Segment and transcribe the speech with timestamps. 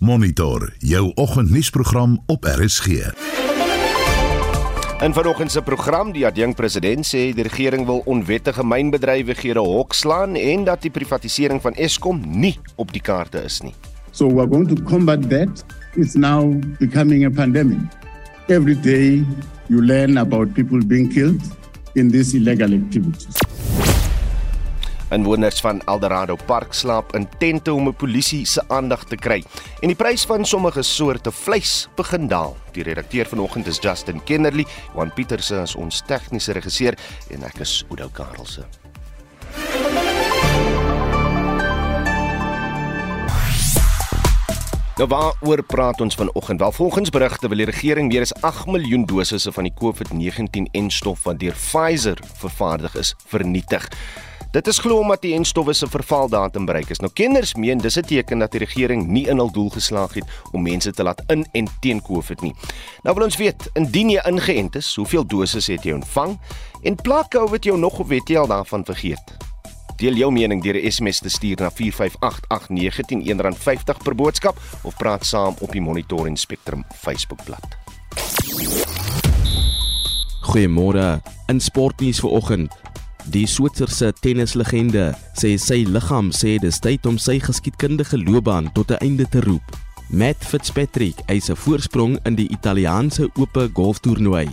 [0.00, 2.86] Monitor jou oggendnuusprogram op RSG.
[5.00, 10.64] In vanoggend se program die adjunk president sê die regering wil onwettige mynbedrywighede hokslaan en
[10.64, 13.74] dat die privatisering van Eskom nie op die kaarte is nie.
[14.10, 15.64] So we're going to combat that.
[15.94, 16.48] It's now
[16.78, 17.84] becoming a pandemic.
[18.48, 19.20] Every day
[19.68, 21.44] you learn about people being killed
[21.92, 23.36] in these illegal activities.
[25.10, 29.42] Inwoners van Eldorado Park slaap in tente om 'n polisie se aandag te kry.
[29.80, 32.56] En die prys van sommige soorte vleis begin daal.
[32.72, 36.94] Die redakteur vanoggend is Justin Kennerly, Juan Pieterse is ons tegniese regisseur
[37.30, 38.64] en ek is Oudo Karelse.
[45.00, 46.60] Nou waaroor praat ons vanoggend?
[46.60, 51.38] Wel volgens berigte wil die regering meer as 8 miljoen dosisse van die COVID-19-enstof wat
[51.40, 53.88] deur Pfizer vervaardig is, vernietig.
[54.50, 56.98] Dit is glo omdat die enstowwe se vervaldatum bereik is.
[56.98, 60.24] Nou kenners meen dis 'n teken dat die regering nie in hul doel geslaag het
[60.52, 62.54] om mense te laat in en teen COVID nie.
[63.02, 66.38] Nou wil ons weet, indien jy ingeënt is, hoeveel dosisse het jy ontvang
[66.82, 69.36] en plaak COVID jou nog of het jy al daarvan vergeet?
[69.96, 74.96] Deel jou mening deur 'n SMS te stuur na 45889 teen R1.50 per boodskap of
[74.96, 77.78] praat saam op die Monitor en Spectrum Facebookblad.
[80.40, 81.20] Goeiemôre.
[81.46, 82.89] In sportnuus vanoggend.
[83.30, 89.02] Die Switserse tennislegende sê sy liggaam sê dis tyd om sy geskiedkundige loopbaan tot 'n
[89.06, 89.66] einde te roep.
[90.10, 94.48] Matt Fitzpatrick eis 'n voorsprong in die Italiaanse Ope golftoernooi.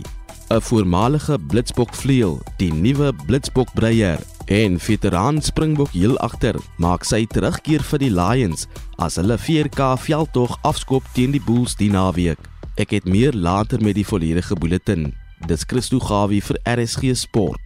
[0.50, 4.18] 'n Voormalige Blitsbok vleuel, die nuwe Blitsbok breier
[4.48, 8.64] En veteraan Springbok heel agter maak sy terugkeer vir die Lions
[8.96, 12.40] as hulle 4K veldtog afskop teen die Bulls die naweek.
[12.80, 15.12] Ek het meer later met die volledige bulletin.
[15.46, 17.60] Dis Christo Gawie vir RSG Sport.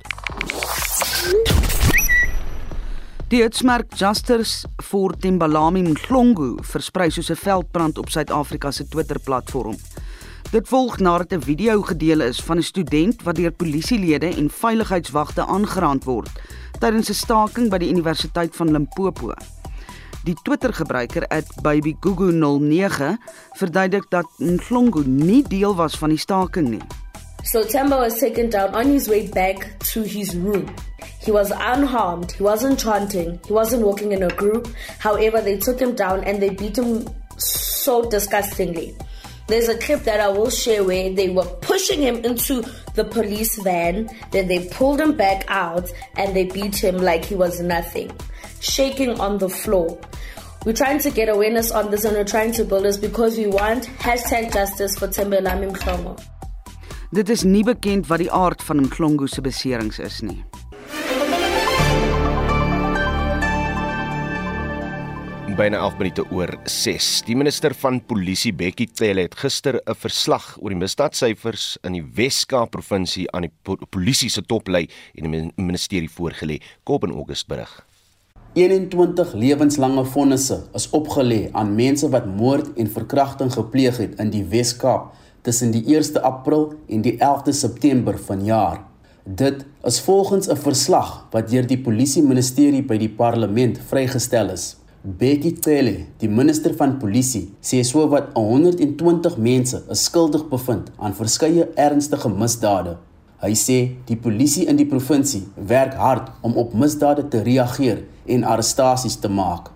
[3.32, 9.76] Die uitsmerk Justice for Timbalami Mhlongo versprei soos 'n veldbrand op Suid-Afrika se Twitter-platform.
[10.50, 15.46] Dit volg nadat 'n video gedeel is van 'n student wat deur polisielede en veiligheidswagte
[15.46, 16.30] aangerand word
[16.78, 19.32] tydens 'n staking by die Universiteit van Limpopo.
[20.24, 21.24] Die Twitter-gebruiker
[21.62, 23.16] @babygugu09
[23.52, 26.84] verduidelik dat Nhlongo nie deel was van die staking nie.
[27.44, 30.74] So Temba was taken down on his way back to his room.
[31.20, 32.32] He was unharmed.
[32.32, 33.40] He wasn't chanting.
[33.46, 34.68] He wasn't walking in a group.
[34.98, 37.06] However, they took him down and they beat him
[37.38, 38.96] so disgustingly.
[39.48, 42.64] There's a clip that I will share where they were pushing him into
[42.94, 47.34] the police van, then they pulled him back out and they beat him like he
[47.34, 48.10] was nothing,
[48.60, 50.00] shaking on the floor.
[50.64, 53.48] We're trying to get awareness on this and we're trying to build this because we
[53.48, 56.31] want hashtag justice for Tembelami Mklongo.
[57.12, 60.38] Dit is nie bekend wat die aard van Mklongo se beserings is nie.
[65.52, 67.08] byna 11 minute oor 6.
[67.26, 72.04] Die minister van Polisie Bekkie Cele het gister 'n verslag oor die misdaadsyfers in die
[72.16, 76.62] Wes-Kaap provinsie aan die po polisie se toplei en die ministerie voorgelê.
[76.84, 77.84] Kop en August berig.
[78.54, 84.44] 21 lewenslange vonnisse is opgelê aan mense wat moord en verkrachting gepleeg het in die
[84.44, 85.12] Wes-Kaap
[85.42, 88.84] tussen die 1 April en die 11de September vanjaar.
[89.24, 94.76] Dit is volgens 'n verslag wat deur die polisie ministerie by die parlement vrygestel is.
[95.02, 101.68] Betty Cele, die minister van polisie, sê sowat 120 mense is skuldig bevind aan verskeie
[101.74, 102.96] ernstige misdade.
[103.42, 108.44] Hy sê die polisie in die provinsie werk hard om op misdade te reageer en
[108.44, 109.72] arrestasies te maak.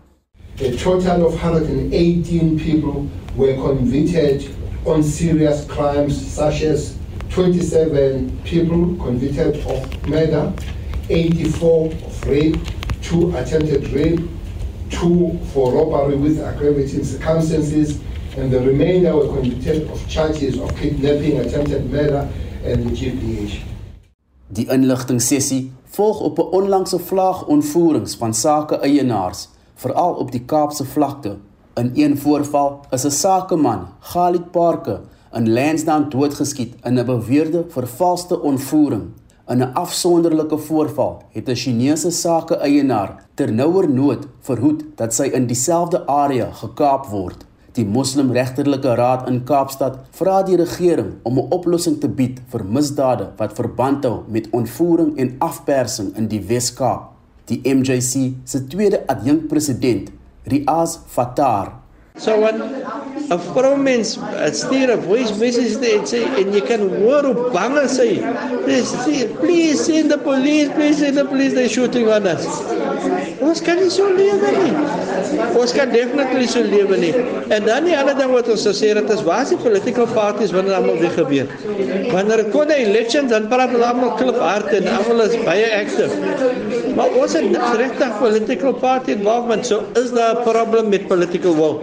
[0.62, 3.06] A total of 118 people
[3.36, 4.46] were convicted
[4.86, 6.96] on serious crimes such as
[7.30, 10.52] 27 people convicted of murder,
[11.08, 12.56] 84 of rape,
[13.02, 14.20] 2 attempted rape,
[14.90, 18.00] two for robbery with aggravating circumstances,
[18.36, 22.28] and the remainder were convicted of charges of kidnapping, attempted murder,
[22.64, 23.64] and GPH.
[24.48, 30.84] Die inligting sessie volg op 'n onlangse vlaagontvoerings van sake eienaars, veral op die Kaapse
[30.84, 31.36] vlakte.
[31.76, 35.00] In een voorval is 'n sakeman, Galit Parke,
[35.32, 39.02] in Lansdowne doodgeskiet in 'n beweerde vervalste ontvoering.
[39.46, 46.06] In 'n afsonderlike voorval het 'n Chinese sake-eienaar ternouer nood verhoed dat sy in dieselfde
[46.06, 47.44] area gekaap word.
[47.72, 53.28] Die Moslimregterlike Raad in Kaapstad vra die regering om 'n oplossing te bied vir misdade
[53.36, 57.02] wat verband hou met ontvoering en afpersing in die Wes-Kaap.
[57.44, 60.10] Die MJC se tweede adjunkpresident,
[60.46, 61.86] Riaz Fattar,
[62.18, 62.62] So when
[63.30, 64.16] a vrou mens
[64.52, 67.98] stuur 'n voice message en sê en jy kan hoor hoe bang hy is.
[68.64, 72.46] Please, please send the police, please send the police they're shooting on us.
[73.44, 74.70] Ons kan nie so lewe nie.
[75.60, 77.12] Ons kan definitely so lewe nie.
[77.52, 80.78] En dan die ander ding wat ons sê dat is waar die political parties wanneer
[80.78, 81.50] almal weer gebeur.
[82.14, 85.68] Wanneer dit kom 'n election dan praat hulle almal klip hard en almal is baie
[85.82, 86.12] active.
[86.96, 91.54] Maar ons het niks regtig political party involvement so is daar 'n probleem met political
[91.54, 91.76] will.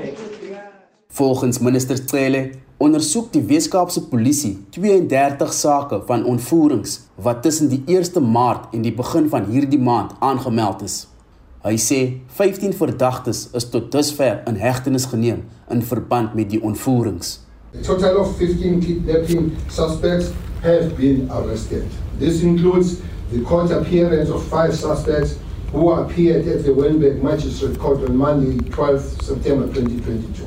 [1.07, 8.31] Volgens minister Cele ondersoek die Weskaapse polisie 32 sake van ontvoerings wat tussen die 1
[8.31, 11.12] Maart en die begin van hierdie maand aangemeld is.
[11.63, 17.39] Hy sê 15 verdagtes is tot dusver in hegtenis geneem in verband met die ontvoerings.
[17.71, 21.87] A total of 15 kidnapping suspects have been arrested.
[22.19, 22.99] This includes
[23.31, 25.39] the court appearance of five suspects
[25.71, 30.43] who appeared at the Weinberg Magistrate Court on Monday, 12 September 2022.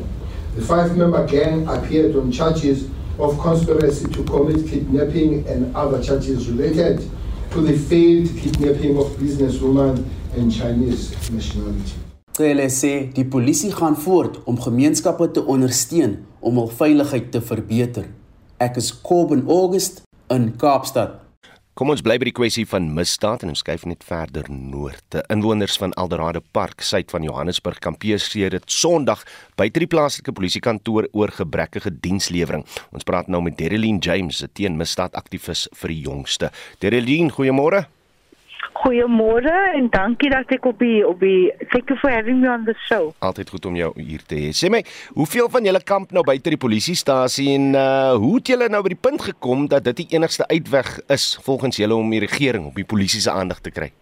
[0.56, 7.00] The five-member gang appeared on charges of conspiracy to commit kidnapping and other charges related
[7.50, 10.04] to the failed kidnapping of businesswoman
[10.36, 11.96] and Chinese nationality.
[12.36, 18.10] Cele sê die polisie gaan voort om gemeenskappe te ondersteun om hul veiligheid te verbeter.
[18.60, 20.02] Ek is Kobben August
[20.32, 21.25] in Kaapstad.
[21.76, 25.02] Kom ons bly by die kwessie van misdaad en ons skuif net verder noord.
[25.12, 29.26] Die inwoners van Eldorado Park, suid van Johannesburg, kampeer sedert Sondag
[29.60, 32.64] buite die plaaslike polisiekantoor oor gebrekkige dienslewering.
[32.96, 36.50] Ons praat nou met Dereline James, 'n teenmisdaadaktivis vir die jongste.
[36.80, 37.84] Dereline, goeiemôre.
[38.72, 42.64] Goeiemôre en dankie dat ek op die op die thank you for having me on
[42.64, 43.12] the show.
[43.18, 44.50] Altyd goed om jou hier te hê.
[44.56, 44.82] Sê my,
[45.14, 48.94] hoeveel van julle kamp nou buite die polisiestasie en uh hoe het julle nou by
[48.94, 52.74] die punt gekom dat dit die enigste uitweg is volgens julle om die regering op
[52.78, 53.92] die polisie se aandag te kry?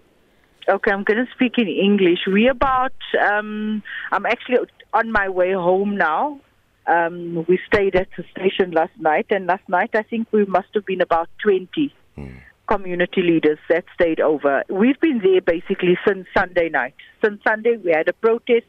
[0.66, 2.26] Okay, I'm going to speak in English.
[2.26, 2.96] We about
[3.30, 3.82] um
[4.12, 4.58] I'm actually
[4.92, 6.40] on my way home now.
[6.86, 10.72] Um we stayed at the station last night and last night I think we must
[10.74, 11.92] have been about 20.
[12.14, 12.38] Hmm.
[12.66, 14.62] Community leaders that stayed over.
[14.68, 16.94] We've been there basically since Sunday night.
[17.24, 18.66] Since Sunday, we had a protest.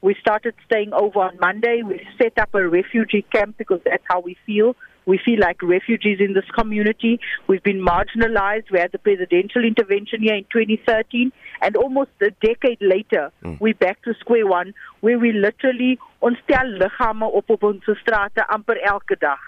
[0.00, 1.82] We started staying over on Monday.
[1.84, 4.76] We set up a refugee camp because that's how we feel.
[5.06, 7.18] We feel like refugees in this community.
[7.46, 8.70] We've been marginalized.
[8.70, 11.32] We had the presidential intervention here in 2013.
[11.62, 13.58] And almost a decade later, mm.
[13.58, 18.44] we're back to square one, where we literally ons stel liggame op op ons strate
[18.50, 19.40] amper elke dag.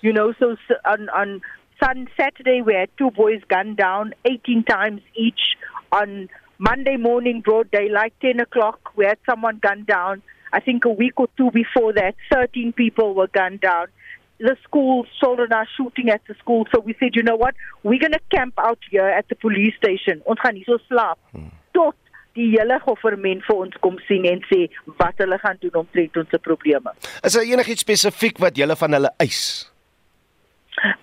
[0.00, 1.40] You know, so on, on
[1.84, 5.56] Sun Saturday, we had two boys gunned down 18 times each.
[5.92, 10.22] On Monday morning, broad daylight, 10 o'clock, we had someone gunned down.
[10.52, 13.88] I think a week or two before that, 13 people were gunned down.
[14.38, 16.66] The school, children are shooting at the school.
[16.74, 17.54] So we said, you know what?
[17.82, 20.22] We're going to camp out here at the police station.
[20.26, 21.18] Ons gaan hier so slaap.
[21.32, 21.52] Hmm.
[21.76, 21.94] Tot
[22.34, 24.64] die hele government vir ons kom sien en sê
[24.98, 26.96] wat hulle gaan doen om te ons probleme.
[27.22, 29.44] Is daar enigiets spesifiek wat julle van hulle eis?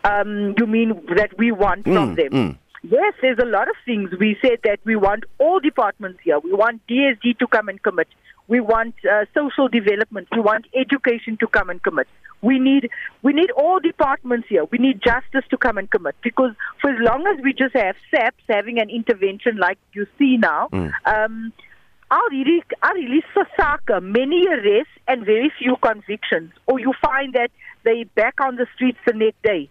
[0.04, 2.30] Um, you mean that we want mm, from them?
[2.30, 2.58] Mm.
[2.84, 4.10] Yes, there's a lot of things.
[4.20, 6.40] We said that we want all departments here.
[6.40, 8.08] We want DSD to come and commit.
[8.48, 10.28] We want uh, social development.
[10.32, 12.08] We want education to come and commit.
[12.42, 12.90] We need
[13.22, 14.66] we need all departments here.
[14.66, 17.96] We need justice to come and commit because for as long as we just have
[18.10, 20.92] SAPs having an intervention like you see now, mm.
[21.06, 21.54] um,
[22.12, 26.52] our really, our really sake, many arrests and very few convictions.
[26.68, 27.52] Or you find that
[27.84, 29.70] they back on the streets the next day.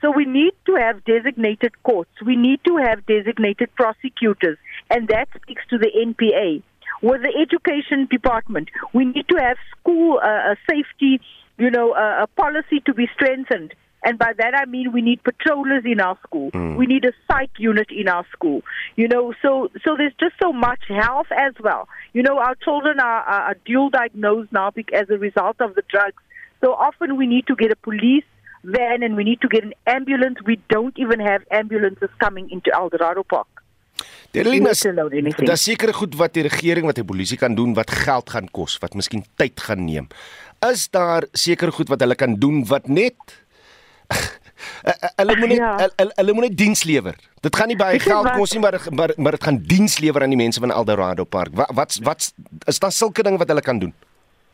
[0.00, 2.10] So we need to have designated courts.
[2.24, 4.56] We need to have designated prosecutors,
[4.88, 6.62] and that speaks to the NPA.
[7.02, 11.20] With the education department, we need to have school uh, safety,
[11.58, 13.74] you know, uh, a policy to be strengthened.
[14.02, 16.50] And by that I mean we need patrollers in our school.
[16.52, 16.76] Mm.
[16.76, 18.62] We need a psych unit in our school.
[18.96, 21.86] You know, so so there's just so much health as well.
[22.12, 25.82] You know, our children are, are, are dual diagnosed now as a result of the
[25.90, 26.22] drugs.
[26.60, 28.26] So often we need to get a police
[28.62, 30.40] van and we need to get an ambulance.
[30.44, 33.48] We don't even have ambulances coming into Eldorado Park.
[34.30, 34.70] Derlina,
[35.42, 38.76] daar seker goed wat die regering wat die polisie kan doen wat geld gaan kos,
[38.78, 40.06] wat miskien tyd gaan neem.
[40.70, 43.16] Is daar seker goed wat hulle kan doen wat net
[45.20, 45.88] hulle moet net ja.
[46.20, 47.18] hulle moet net diens lewer.
[47.42, 50.36] Dit gaan nie baie geld kos nie, maar maar maar dit gaan diens lewer aan
[50.36, 51.56] die mense van Eldorado Park.
[51.58, 52.30] Wat wat wat
[52.70, 53.94] is daar sulke dinge wat hulle kan doen?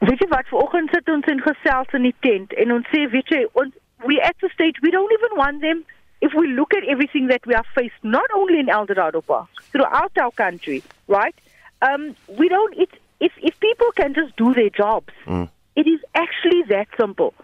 [0.05, 3.31] Weet jy wat, vanoggend sit ons in gesels in die tent en ons sê, weet
[3.33, 3.73] jy, ons
[4.05, 5.85] we at the stage we don't even want them
[6.21, 10.12] if we look at everything that we are faced not only in Eldorado Park throughout
[10.19, 11.35] our country right
[11.83, 15.49] um, we don't it, if if people can just do their jobs mm.
[15.75, 17.35] it is actually that simple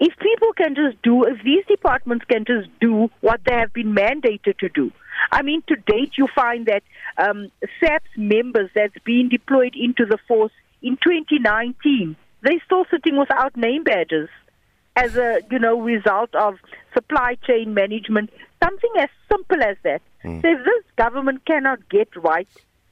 [0.00, 3.94] if people can just do if these departments can just do what they have been
[3.94, 4.92] mandated to do
[5.30, 6.82] I mean, to date, you find that
[7.18, 10.52] um, SAP's members that's been deployed into the force
[10.84, 14.28] in 2019, they're still sitting without name badges
[14.96, 16.58] as a you know result of
[16.92, 18.30] supply chain management.
[18.62, 20.02] Something as simple as that.
[20.24, 20.40] Mm.
[20.42, 22.48] So if this government cannot get right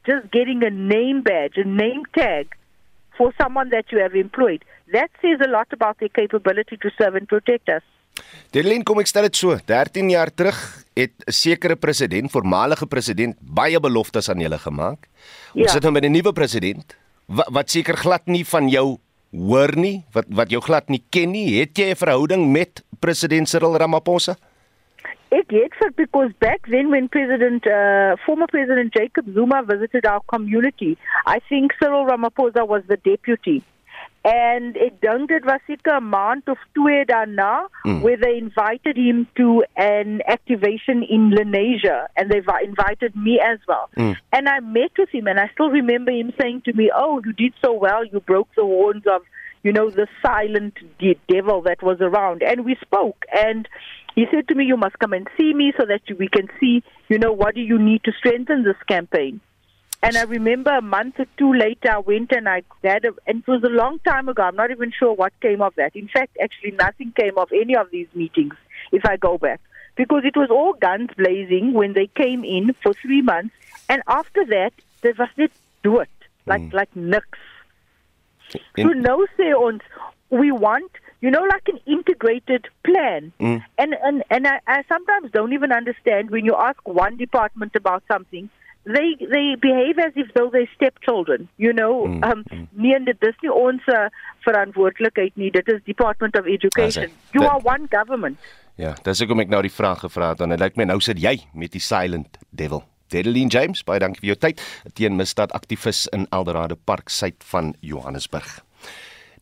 [0.06, 2.56] just getting a name badge, a name tag
[3.16, 4.64] for someone that you have employed.
[4.92, 7.84] That says a lot about their capability to serve and protect us.
[8.52, 9.54] Delien, kom ek stel dit so.
[9.56, 10.58] 13 jaar terug
[10.98, 15.08] het 'n sekere president, voormalige president, baie beloftes aan julle gemaak.
[15.54, 15.72] Ons Ja.
[15.72, 16.96] sit nou met 'n nuwe president
[17.26, 18.98] wat, wat seker glad nie van jou
[19.32, 21.60] hoor nie, wat wat jou glad nie ken nie.
[21.60, 24.36] Het jy 'n verhouding met president Cyril Ramaphosa?
[25.30, 30.20] It gets it because back then, when President, uh, former President Jacob Zuma visited our
[30.26, 33.62] community, I think Cyril Ramaphosa was the deputy.
[34.24, 38.00] And it dink dit was seker 'n maand of twee daarna Mm.
[38.02, 43.58] where they invited him to an activation in Lenasia and they vi- invited me as
[43.66, 43.88] well.
[43.96, 44.14] Mm.
[44.32, 47.32] And I met with him and I still remember him saying to me, "Oh, you
[47.32, 48.04] did so well.
[48.04, 49.22] You broke the horns of,
[49.64, 53.68] you know, the silent de- devil that was around." And we spoke and
[54.14, 56.48] he said to me, "You must come and see me so that you, we can
[56.60, 59.40] see, you know, what do you need to strengthen this campaign."
[60.02, 63.38] And I remember a month or two later, I went and I had, a, and
[63.38, 64.42] it was a long time ago.
[64.42, 65.94] I'm not even sure what came of that.
[65.94, 68.54] In fact, actually, nothing came of any of these meetings.
[68.90, 69.60] If I go back,
[69.94, 73.54] because it was all guns blazing when they came in for three months,
[73.88, 76.08] and after that, they was net do it
[76.46, 77.38] like like niks.
[78.76, 79.26] So no
[80.30, 80.90] we want
[81.20, 83.62] you know like an integrated plan Mm.
[83.78, 88.02] and and and I, I sometimes don't even understand when you ask one department about
[88.08, 88.48] something
[88.84, 93.22] they they behave as if though they stepchildren you know Mm, um nee en dit
[93.22, 94.08] is nie ons uh,
[94.46, 98.38] verantwoordelikheid nie dit is department of education As hy- you dit- are one government
[98.80, 101.18] Ja, dis hoekom ek nou die vraag gevra het en dit lyk my nou sit
[101.20, 102.80] jy met die silent devil.
[103.12, 104.62] Dedeline James, baie dankie vir jou tyd.
[104.96, 108.62] Teen misdaad aktivis in Eldorado Park suid van Johannesburg.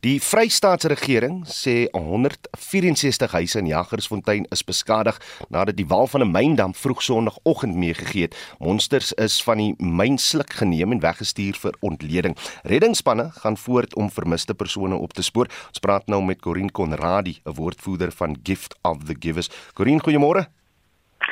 [0.01, 5.19] Die Vrystaatse regering sê 164 huise in Jagersfontein is beskadig
[5.53, 8.37] nadat die wal van 'n myndam vroeg Sondagoggend meegegee het.
[8.59, 12.37] Monsters is van die myn sluk geneem en weggestuur vir ontleding.
[12.63, 15.49] Reddingsspanne gaan voort om vermiste persone op te spoor.
[15.69, 19.51] Ons praat nou met Corin Conradi, 'n woordvoerder van Gift of the Givers.
[19.75, 20.60] Corin, goeiemôre.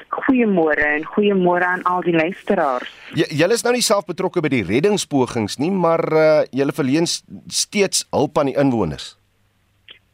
[0.08, 2.90] Goeiemôre en goeiemôre aan al die luisteraars.
[3.14, 7.06] J julle is nou nie self betrokke by die reddingspogings nie, maar uh, julle verleen
[7.46, 9.16] steeds hulp aan die inwoners.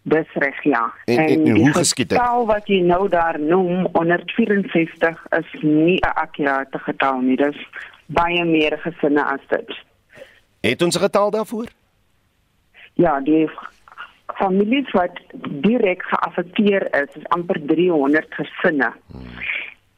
[0.02, 0.92] Dis reg ja.
[1.06, 2.18] En- en- en die hoe geskied dit?
[2.18, 7.36] getal wat jy nou daar noem 164 is nie 'n akkurate getal nie.
[7.36, 7.56] Dis
[8.06, 9.70] baie meer gesinne as dit.
[10.60, 11.66] Het ons 'n getal daarvoor?
[12.94, 13.48] Ja, die
[14.34, 15.18] families wat
[15.60, 18.92] direk geaffekteer is, is amper 300 gesinne.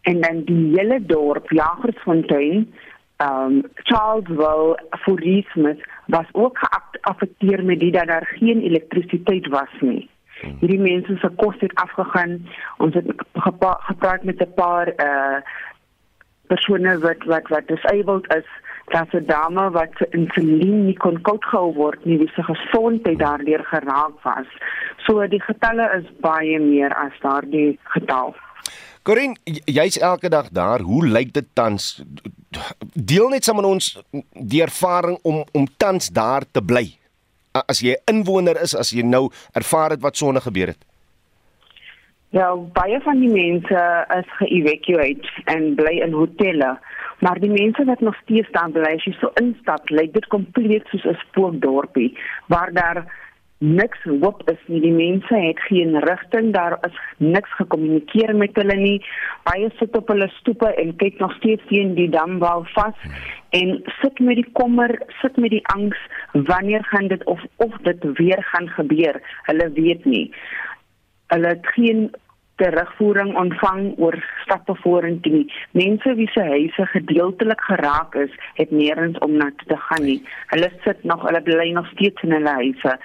[0.07, 2.75] En dan die hele dorp Jagersfontein,
[3.19, 10.09] um, Charlesville, Forismus was ook geaffekteer met die dat daar geen elektrisiteit was nie.
[10.61, 12.39] Hierdie mense se kos het afgegaan.
[12.79, 15.39] Ons het gepa- gepraat met 'n paar uh
[16.47, 18.49] persone wat wat wat disabled is.
[18.85, 23.19] Daar's 'n dame wat se insulien nie kon koud gehou word nie, wie se gesondheid
[23.19, 24.47] daardeur geraak was.
[24.97, 28.37] So die getalle is baie meer as daardie getal.
[29.07, 29.37] Corin,
[29.71, 30.83] jy's elke dag daar.
[30.83, 32.03] Hoe lyk dit tans?
[32.93, 33.93] Deel net saam met ons
[34.35, 36.89] die ervaring om om tans daar te bly.
[37.55, 40.83] As jy 'n inwoner is, as jy nou ervaar het wat sonde gebeur het.
[42.31, 46.79] Ja, baie van die mense is ge-evacuate en bly in hotelle.
[47.21, 50.85] Maar die mense wat nog steeds daar bly, as jy so instap, lyk dit kompleet
[50.87, 53.07] soos 'n spookdorpie waar daar
[53.59, 54.81] niks hoop is nie.
[54.85, 58.99] Die mense het geen rigting, daar is niks gekommunikeer met hulle nie.
[59.49, 63.09] Baie sit op hulle stoepe en kyk nog steeds teen die damwal vas
[63.57, 65.99] en sit met die kommer, sit met die angs
[66.33, 69.21] wanneer gaan dit of of dit weer gaan gebeur.
[69.49, 70.31] Hulle weet nie
[71.27, 72.11] hulle het geen
[72.61, 75.47] terugvoering ontvang oor stappe vorentoe nie.
[75.77, 80.21] Mense wie se huise gedeeltelik geraak is, het nêrens om na te gaan nie.
[80.53, 82.97] Hulle sit nog, hulle bly nog steeds in hulle huise.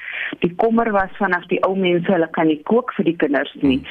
[0.46, 3.82] Die kommer was vanaf die ou mense, hulle kan nie kook vir die kinders nie.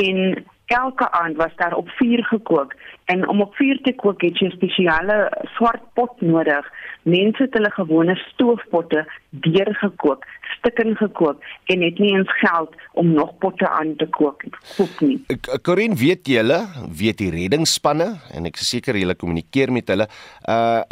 [0.00, 2.74] En elke aand was daar op vuur gekook
[3.04, 6.66] en om op vuur te kook het jy 'n spesiale swart pot nodig.
[7.02, 10.24] Mense het hulle gewone stoofpotte deurgekook,
[10.58, 14.42] stukken gekook en het nie eens geld om nog potte aan te kook
[14.76, 15.24] kook nie.
[15.40, 16.66] K- Corin, weet julle,
[16.98, 20.08] weet die reddingsspanne en ek is seker julle kommunikeer met hulle
[20.48, 20.82] uh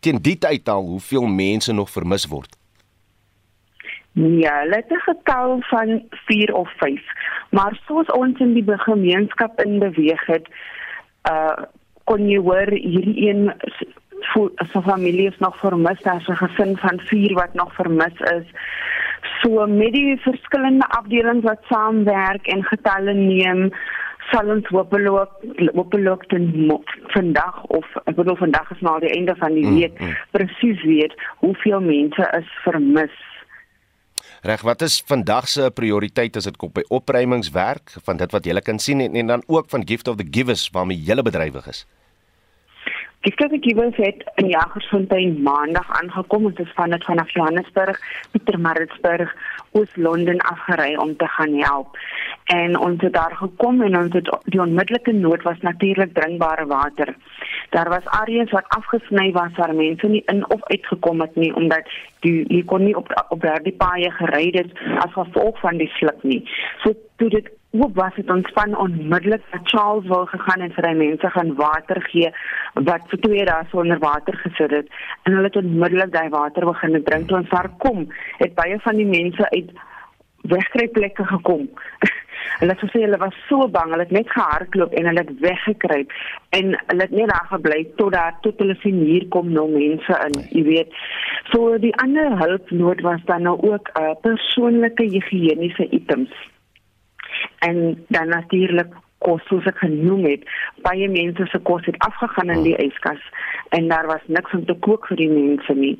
[0.00, 2.55] teen die tyd al hoeveel mense nog vermis word.
[4.16, 7.02] Ja, hulle het 'n getal van 4 of 5.
[7.50, 10.48] Maar soos ons in die gemeenskap in beweeg het,
[11.30, 11.64] uh
[12.04, 13.52] kon jy hoor hierdie een
[14.72, 18.46] so familie is nog vermis, daar's 'n gesin van 4 wat nog vermis is.
[19.42, 23.72] So met die verskillende afdelings wat saamwerk en getalle neem,
[24.30, 25.28] sal ons hopelik
[25.74, 26.72] hopelik ten
[27.14, 30.14] vandag of ek bedoel vandag is nou die einde van die mm, week mm, mm.
[30.30, 33.25] presies weet hoeveel mense is vermis.
[34.46, 38.60] Reg, wat is vandag se prioriteit as dit kom by opruimingswerk van dit wat jy
[38.62, 41.80] kan sien en, en dan ook van Gift of the Givers waarmee jy bedrywig is?
[43.26, 46.44] Die Skippergewens het in Jagersfontein maandag aangekom.
[46.44, 47.98] Ons is van dit vanaf Johannesburg,
[48.30, 49.32] Pietermaritzburg,
[49.70, 51.98] Oos-London afgery om te gaan help.
[52.44, 57.16] En ons het daar gekom en ons het die onmiddellike nood was natuurlik drinkbare water.
[57.70, 61.54] Daar was areas wat afgesny was waar mense nie in of uit gekom het nie
[61.54, 61.90] omdat
[62.20, 64.70] die jy kon nie op op daardie paaie gery het
[65.02, 66.44] as gevolg van die sluk nie.
[66.84, 70.88] So toe dit hoe was dit ons van onmiddellik na Charles wil gegaan en vir
[70.88, 72.30] hy mense gaan water gee
[72.88, 74.92] wat vir twee dae sonder water gesit het.
[75.24, 77.28] En hulle het onmiddellik daai water begin drink.
[77.28, 78.06] Toe ons daar kom
[78.38, 79.74] het baie van die mense uit
[80.52, 81.68] wegkruipplekke gekom.
[82.56, 86.12] Hulle het gesê hulle was so bang, hulle het net gehardloop en hulle het weggekruip.
[86.56, 90.18] En hulle het net daar gebly tot daar tot hulle sien hier kom nou mense
[90.28, 91.00] in, jy weet.
[91.52, 96.32] So die ander hulpnood was dan nou ook uh, persoonlike higiëniese items
[97.66, 100.46] en dan natuurlik kos soos ek genoem het
[100.86, 103.22] baie mense se kos het afgegaan in die yskas
[103.76, 105.94] en daar was niks om te kook vir die mense nie.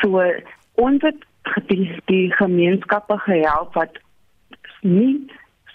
[0.00, 0.22] So
[0.80, 1.24] ons het
[1.68, 3.98] die, die gemeenskappe gehelp wat
[4.82, 5.16] nie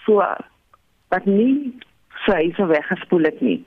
[0.04, 0.22] so
[1.12, 1.72] wat nie
[2.26, 3.58] sy se weggespoel het nie.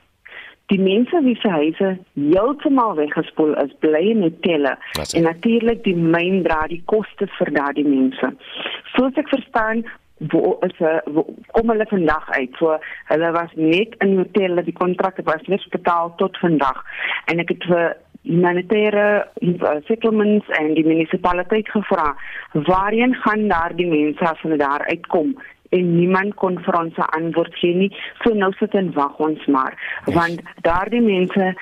[0.71, 6.43] Die mense wie se huise heeltemal weggespoel is bly in hotelle en natuurlik die myn
[6.45, 8.31] dra die koste vir daardie mense.
[8.95, 9.83] Soos ek verstaan
[10.29, 11.25] wo is wo,
[11.55, 12.53] kom hulle vandag uit.
[12.59, 12.77] So
[13.09, 16.83] hulle was net in hotel, die kontrakte was net betaal tot vandag.
[17.31, 19.07] En ek het vir humanitêre
[19.41, 22.11] uh, settlements en die munisipaliteit gevra,
[22.53, 25.33] waarheen gaan daardie mense as hulle daar uitkom?
[25.71, 27.91] en niemand kon vir ons 'n antwoord gee nie.
[28.23, 29.73] So nou sit en wag ons maar,
[30.05, 30.15] yes.
[30.15, 31.53] want daardie mense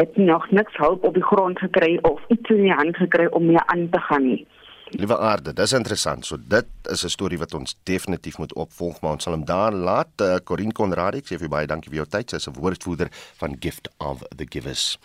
[0.00, 3.46] het nog niks hulp op die grond gekry of iets in die hand gekry om
[3.46, 4.46] mee aan te gaan nie.
[4.90, 6.24] Liewe aarde, dis interessant.
[6.24, 9.72] So dit is 'n storie wat ons definitief moet opvolg, maar ons sal hom daar
[9.72, 10.08] laat.
[10.16, 12.30] Uh, Corin Conradie, ek sê vir baie dankie vir jou tyd.
[12.30, 14.98] Sy is 'n woordvoerder van Gift of the Givers.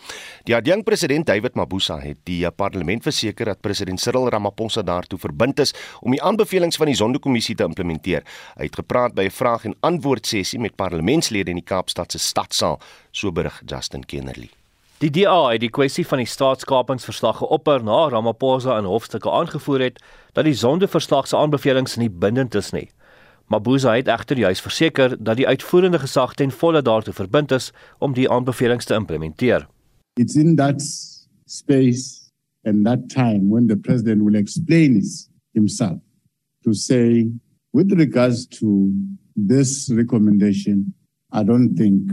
[0.44, 5.18] Die adjunkt president David Mabuza het die uh, parlement verseker dat president Cyril Ramaphosa daartoe
[5.18, 8.22] verbind is om die aanbevelings van die Zondo-kommissie te implementeer.
[8.56, 12.18] Hy het gepraat by 'n vraag en antwoord sessie met parlementslede in die Kaapstad se
[12.18, 14.63] stadsaal, so berig Justin Kennerly.
[15.02, 19.96] Die DA het die kwessie van die staatskapingsverslag geopper na Ramaphosa in hofstukke aangevoer het
[20.38, 22.86] dat die sondeverslag se aanbevelings nie bindend is nie.
[23.50, 28.14] Mabuza het egter juis verseker dat die uitvoerende gesag ten volle daartoe verbind is om
[28.14, 29.66] die aanbevelings te implementeer.
[30.14, 30.80] It's in that
[31.46, 32.30] space
[32.64, 35.02] and that time when the president will explain
[35.52, 35.98] himself
[36.62, 37.26] to say
[37.72, 38.92] with regards to
[39.34, 40.94] this recommendation
[41.32, 42.12] I don't think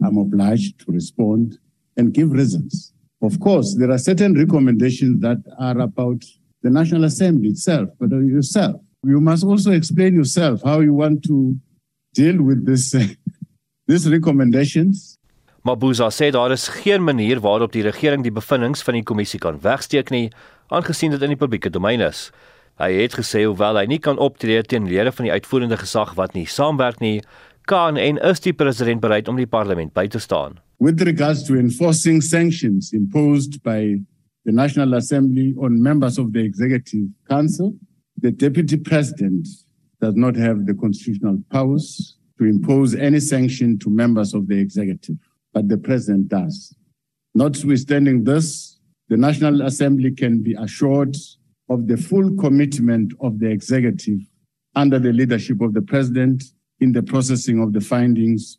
[0.00, 1.60] I'm obliged to respond
[1.96, 2.92] and give reasons.
[3.22, 6.22] Of course, there are certain recommendations that are about
[6.62, 8.80] the National Assembly itself, but yourself.
[9.04, 11.56] You must also explain yourself how you want to
[12.14, 13.06] deal with this, uh,
[13.86, 15.18] these recommendations.
[15.64, 19.56] Mabuza sê daar is geen manier waarop die regering die bevindinge van die kommissie kan
[19.60, 20.28] wegsteek nie,
[20.68, 22.28] aangesien dit in die publieke domein is.
[22.76, 26.34] Hy het gesê hoewel hy nie kan optree teen lede van die uitvoerende gesag wat
[26.36, 27.22] nie saamwerk nie,
[27.66, 30.60] kan en is die president bereid om die parlement by te staan.
[30.80, 33.96] with regards to enforcing sanctions imposed by
[34.44, 37.74] the National Assembly on members of the Executive Council,
[38.20, 39.48] the Deputy President
[40.00, 45.16] does not have the constitutional powers to impose any sanction to members of the Executive,
[45.54, 46.74] but the President does.
[47.34, 51.16] Notwithstanding this, the National Assembly can be assured
[51.70, 54.18] of the full commitment of the Executive
[54.74, 56.42] under the leadership of the President
[56.80, 58.58] in the processing of the findings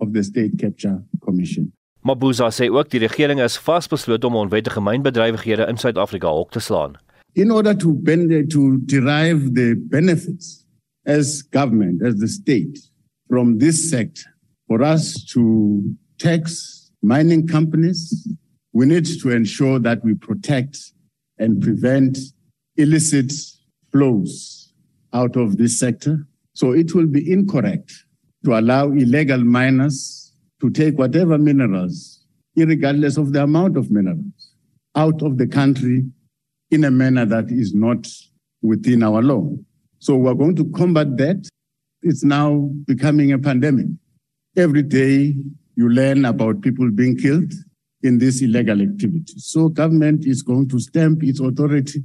[0.00, 1.72] of the State Capture Commission.
[2.04, 6.98] Mabuza sê ook die regering is vasbeslote om onwettige mynbedrywighede in Suid-Afrika hok te slaan.
[7.32, 10.66] In order to bend to derive the benefits
[11.06, 12.78] as government as the state
[13.28, 14.26] from this sector
[14.66, 15.82] for us to
[16.18, 18.28] tax mining companies
[18.72, 20.92] we need to ensure that we protect
[21.38, 22.18] and prevent
[22.76, 23.32] illicit
[23.90, 24.72] flows
[25.12, 27.92] out of this sector so it will be incorrect
[28.44, 32.24] to allow illegal miners to take whatever minerals,
[32.56, 34.54] regardless of the amount of minerals,
[34.94, 36.04] out of the country
[36.70, 38.06] in a manner that is not
[38.62, 39.48] within our law.
[39.98, 41.48] So we're going to combat that.
[42.02, 43.86] It's now becoming a pandemic.
[44.56, 45.36] Every day
[45.76, 47.52] you learn about people being killed
[48.02, 49.34] in this illegal activity.
[49.36, 52.02] So government is going to stamp its authority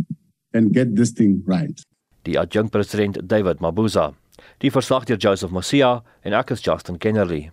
[0.53, 1.79] and get this thing right.
[2.23, 4.13] Die adjunkt president David Mabuza
[4.57, 7.51] Die verslag deur Joseph Mosia en ek is Justin Kennerly.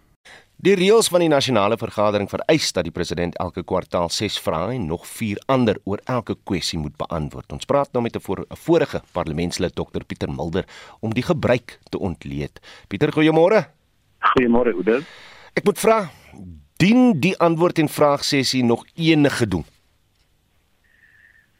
[0.64, 4.86] Die reëls van die nasionale vergadering vereis dat die president elke kwartaal 6 vrae en
[4.88, 7.52] nog 4 ander oor elke kwessie moet beantwoord.
[7.52, 10.64] Ons praat nou met 'n voor, vorige parlementslid Dr Pieter Mulder
[11.00, 12.60] om die gebruik te ontleed.
[12.88, 13.66] Pieter, goeiemôre.
[14.20, 15.02] Goeiemôre, Oude.
[15.54, 16.10] Ek moet vra,
[16.76, 19.64] dien die antwoord en vraagsessie nog enige doel?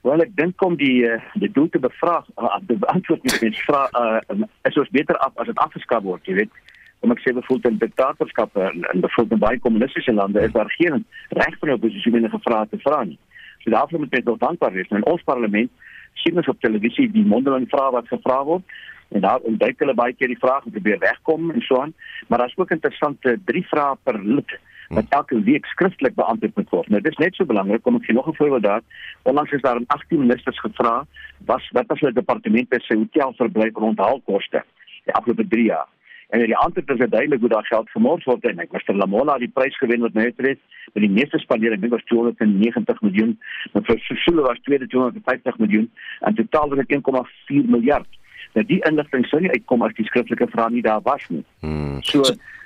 [0.05, 3.61] Wel, ek dink om die eh, die doel te bevraag, uh, te beantwoord met mens
[3.65, 6.59] vra uh, is ons beter af as dit afgeskaf word, jy weet.
[7.01, 10.69] Kom ek sê bijvoorbeeld in dictatorskappe en, en bijvoorbeeld in baie kommunistische lande is daar
[10.77, 11.07] geen
[11.41, 13.17] reg van die oppositie om enige vrae te vra nie.
[13.63, 14.93] So daarvoor moet nog dankbaar wees.
[14.93, 15.73] In ons parlement
[16.21, 18.77] sien ons op televisie die mondeling vrae wat gevra word
[19.17, 21.97] en daar ontduik hulle baie keer die vraag en probeer wegkom en so aan.
[22.29, 26.89] Maar daar's ook interessante drie vrae per lid wat elke week skriftelik beantwoord moet word.
[26.89, 28.83] Nou dis net so belangrik kom ek gee nog 'n voorbeeld daar.
[29.23, 31.07] Onlangs is daar 18 ministers gevra
[31.45, 34.65] was wat as hulle departemente se hotelverblyf rond haalkoste
[35.05, 35.89] die afgelope 3 jaar.
[36.29, 39.39] En die antwoord is duidelik hoe daar geld vermoors word en ek was vir Lamola
[39.39, 43.39] die prys gewen wat nou het met die meeste spandering dink was 290 miljoen
[43.73, 48.09] maar vir Sesule was 250 miljoen en totaal was dit 1,4 miljard.
[48.55, 51.45] Nou die inligting sou nie uitkom as die skriftelike vraag nie daar was nie.
[51.61, 52.03] Hmm.
[52.03, 52.23] So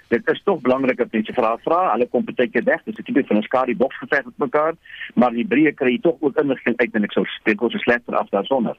[0.08, 3.02] dit is tog belangrik dat mense vra vra, hulle kom baie keer weg, dis 'n
[3.02, 4.74] tipe van 'n skadu boks geveg met mekaar,
[5.14, 8.28] maar die breë kry tog ook inligting uit en ek sou spreek ons slegter af
[8.28, 8.76] daarsonder.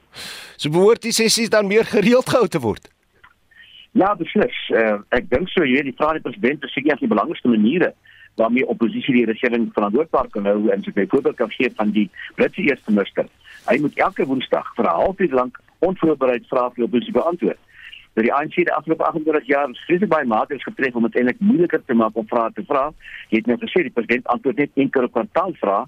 [0.56, 2.90] So behoort die sessies dan meer gereeld gehou te word.
[3.92, 4.54] Ja, beslis.
[4.70, 7.14] Uh, ek dink so, jy weet, die vraag die president is seker een van die
[7.14, 7.94] belangrikste maniere
[8.38, 12.06] waarmee oppositie die regering verantwoordbaar kan hou en sy byvoorbeeld kan gee van die
[12.38, 13.26] Britse eerste minister.
[13.66, 17.58] Hy moet elke Woensdag vir 'n halfuur lank onvoorbereid vrae vir oppositie beantwoord.
[18.20, 21.80] Dat die ANC die afgelope 38 jaar skielik baie maatreëls getref om dit eintlik moeiliker
[21.88, 22.90] te maak om vrae te vra.
[23.32, 25.78] Jy het nou gesê die president antwoord net een keer op kwartaal vra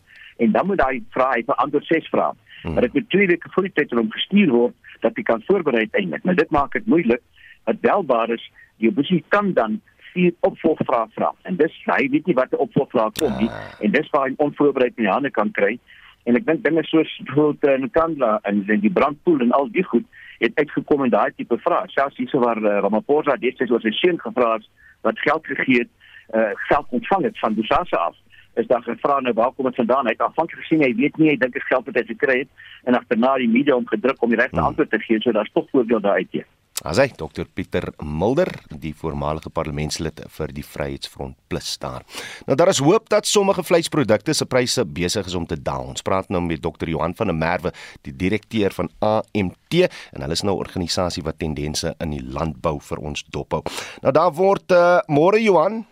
[0.40, 2.32] en dan moet hy vra hy beantwoord ses vrae.
[2.62, 2.72] Hmm.
[2.72, 5.84] Maar dit moet twee weke voor die tyd om gestuur word dat hy kan voorberei
[5.90, 6.24] eintlik.
[6.24, 7.20] Maar dit maak dit moeilik
[7.68, 8.48] wat welbaar is,
[8.80, 9.76] die oppositie kan dan
[10.14, 11.34] vier opvolgvrae vra.
[11.44, 13.76] En dis hy weet nie wat 'n opvolgvraag kom nie ah.
[13.84, 15.76] en dis waar hy onvoorbereid in die hande kan kry.
[16.24, 19.84] En ek dink dinge soos bijvoorbeeld in Kandla en in die brandpoel en al die
[19.84, 20.04] goed
[20.38, 21.88] het uitgekom in daai tipe vrae.
[21.88, 24.68] Selfs hierso waar uh, Ramaphosa sê oor sy seun gevra het
[25.02, 25.90] wat geld gegee het,
[26.34, 28.16] uh, geld ontvang het van Dusasa af
[28.54, 30.04] is daar gevra nou waar kom dit vandaan?
[30.04, 32.50] Hy het aanvanklik gesien hy weet nie, hy dink dit geld wat hy gekry het
[32.84, 34.72] en agterna die media om gedruk om die regte hmm.
[34.72, 36.48] antwoord te gee, so daar's tog voorbeelde daar uit hier.
[36.82, 38.50] As hy Dr Pieter Mulder,
[38.82, 42.02] die voormalige parlementslid vir die Vryheidsfront Plus staan.
[42.48, 45.92] Nou daar is hoop dat sommige vleisprodukte se pryse besig is om te daal.
[45.92, 50.34] Ons praat nou met Dr Johan van der Merwe, die direkteur van AMT en hulle
[50.34, 53.62] is nou 'n organisasie wat tendense in die landbou vir ons dophou.
[54.02, 55.84] Nou daar word uh, môre Johan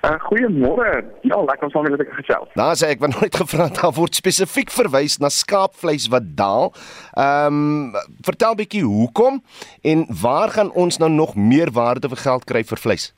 [0.00, 1.04] Uh, Goeiemôre.
[1.20, 2.48] Ja, lekker om saam met julle gesels.
[2.56, 6.72] Nou sê ek, wou nooit gevra daar word spesifiek verwys na skaapvleis wat daal.
[7.20, 7.58] Ehm
[7.92, 9.42] um, vertel bietjie hoekom
[9.84, 13.10] en waar gaan ons nou nog meer waarde vir geld kry vir vleis?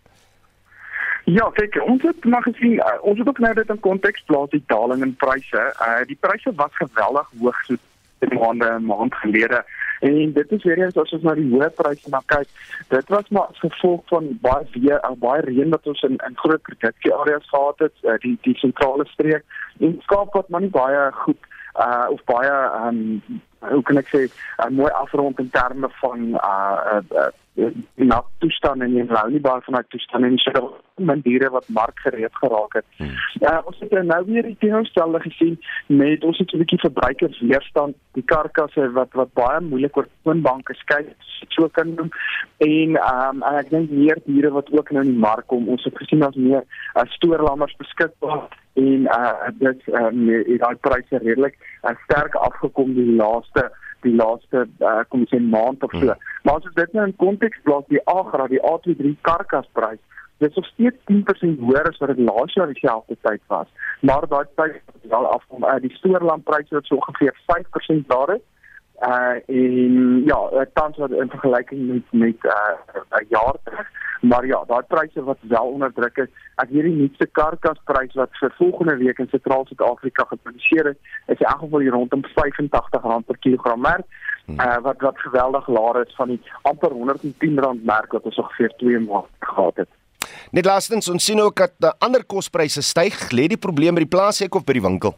[1.31, 4.51] Ja, kyk, ons het maar gesien, uh, ons het ook nou dit in konteks plaas
[4.51, 5.65] die daling in pryse.
[5.87, 7.79] Uh die pryse was geweldig hoog so
[8.27, 9.63] 'n maand 'n maand gelede.
[10.03, 12.49] En dit is weer eens as ons na die hoë pryse na kyk,
[12.91, 16.39] dit was maar as gevolg van baie weer en baie reën wat ons in in
[16.43, 19.47] groot kritieke areas gehad het, uh, die die sentrale streek.
[19.79, 21.47] En skaap wat maar nie baie goed
[21.87, 23.23] uh of baie um
[23.71, 24.25] hoe kan ek sê
[24.67, 29.75] 'n mooi afrond in terme van uh uh in na toestand en nou baie van
[29.75, 32.87] daai toestand en so min diere wat mark gereed geraak het.
[32.97, 33.17] Hmm.
[33.41, 38.25] Ja, ons het nou weer die teenoorstelde gesien met ons het 'n bietjie verbruikersweerstand, die
[38.25, 41.05] karkasse wat wat baie moeilik oor toonbanke skei
[41.49, 42.11] so kan doen
[42.59, 45.69] en ehm um, en ek dink meer diere wat ook nou in die mark kom.
[45.69, 51.19] Ons het gesien as meer uh, stoorlammers beskikbaar en uh dit ehm um, daai pryse
[51.19, 53.71] redelik uh, sterk afgekom die laaste
[54.03, 56.07] die laaste uh, kom ons sê maand of so.
[56.07, 56.31] Hmm.
[56.43, 60.01] Maar as ons dit nou in konteks plaas, die Agra, die A23 karkasprys,
[60.43, 60.97] dit is nog steeds
[61.57, 63.69] 10% hoër as wat dit laas jaar dieselfde tyd was.
[64.01, 64.81] Maar daai tyd
[65.15, 68.45] wel afkom, uh, die stoorlampryse wat so ongeveer 5% daar is.
[69.03, 73.89] Uh en ja, uh, tans wat in vergelyking met met 'n uh, jaar terug
[74.23, 76.29] Maar ja, daai pryse wat wel onder druk is,
[76.63, 81.41] ek weet die nuutste karkasprys wat vir volgende week in Sentraal Suid-Afrika gepubliseer is, is
[81.43, 84.07] in elk geval hier rondom R85 per kilogram merk.
[84.47, 84.61] Hmm.
[84.61, 86.39] Uh, wat wat geweldig laag is van die
[86.71, 89.91] amper R110 merk wat ons ongeveer 2 maande gehad het.
[90.53, 93.31] Net laastens, ons sien ook dat ander kospryse styg.
[93.33, 95.17] Lê die probleem by die plaashek of by die winkel?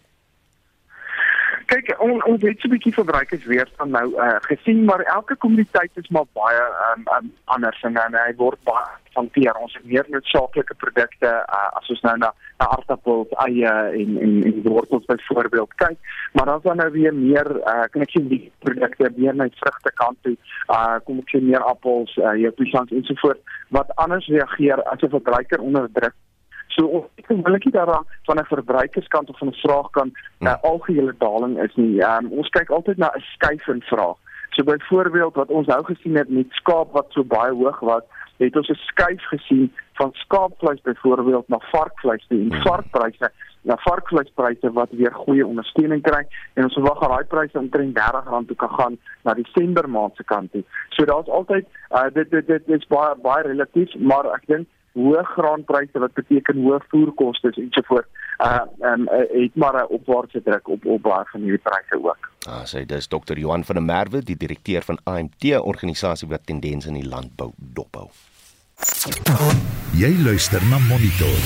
[1.67, 6.09] Kyk, on, ons het so 'n bietjie verbruikersweerstand nou uh, gesien, maar elke kommoditeit is
[6.09, 9.55] maar baie um, um, anders en en hy word baie hanteer.
[9.57, 13.73] Ons het meer noodsaaklike produkte uh, as ons nou na, na aardappels, eie
[14.03, 15.99] en en en wortels byvoorbeeld kyk,
[16.33, 19.63] maar dan daar nou weer meer uh, kan ek sien die produkte meer na die
[19.63, 20.37] vrugte kant toe.
[20.69, 24.83] Uh, kom ek sien meer appels, uh, jou pisang en so voort wat anders reageer
[24.93, 26.15] as 'n verbruiker onder druk
[26.75, 30.57] So of ek wil ek daar van 'n verbruikerskant of van 'n vraagkant 'n uh,
[30.63, 32.01] algehele daling is nie.
[32.01, 34.17] Um, ons kyk altyd na 'n skuif in vraag.
[34.51, 38.03] So byvoorbeeld wat ons nou gesien het met skaap wat so baie hoog was,
[38.37, 42.63] het ons 'n skuif gesien van skaapvleis byvoorbeeld na varkvleis toe en hmm.
[42.63, 43.31] varkpryse
[43.65, 46.23] na varkvleispryse wat weer goeie ondersteuning kry
[46.55, 50.25] en ons verwag dat daai pryse omtrent R30 toe kan gaan na Desember maand se
[50.25, 50.65] kant toe.
[50.89, 55.25] So daar's altyd uh, dit dit dit is baie baie relatief, maar ek dink hoë
[55.35, 58.09] graanpryse wat beteken hoë voerkoste ensovoorts
[58.45, 62.31] uh um, uh, het maar 'n opwaartse druk op op baie van hierdie pryse ook.
[62.47, 63.39] Ah, sê dis Dr.
[63.39, 68.09] Johan van der Merwe, die direkteur van AMT organisasie wat tendense in die landbou dophou.
[69.95, 71.41] Jy luister na Monitor.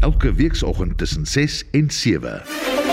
[0.00, 2.91] Elke weekoggend tussen 6 en 7.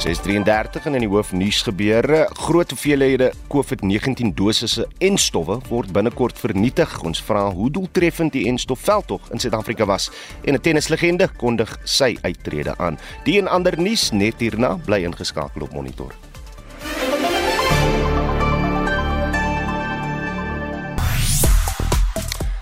[0.00, 6.94] 633 en in die hoofnuus gebeure groot hoeveelhede COVID-19 dosisse en stowwe word binnekort vernietig.
[7.04, 10.08] Ons vra hoe doeltreffend die enstof veldtog in Suid-Afrika was
[10.44, 12.98] en 'n tennislegende kondig sy uittrede aan.
[13.24, 16.29] Die en ander nuus net hierna bly ingeskakel op Monitor.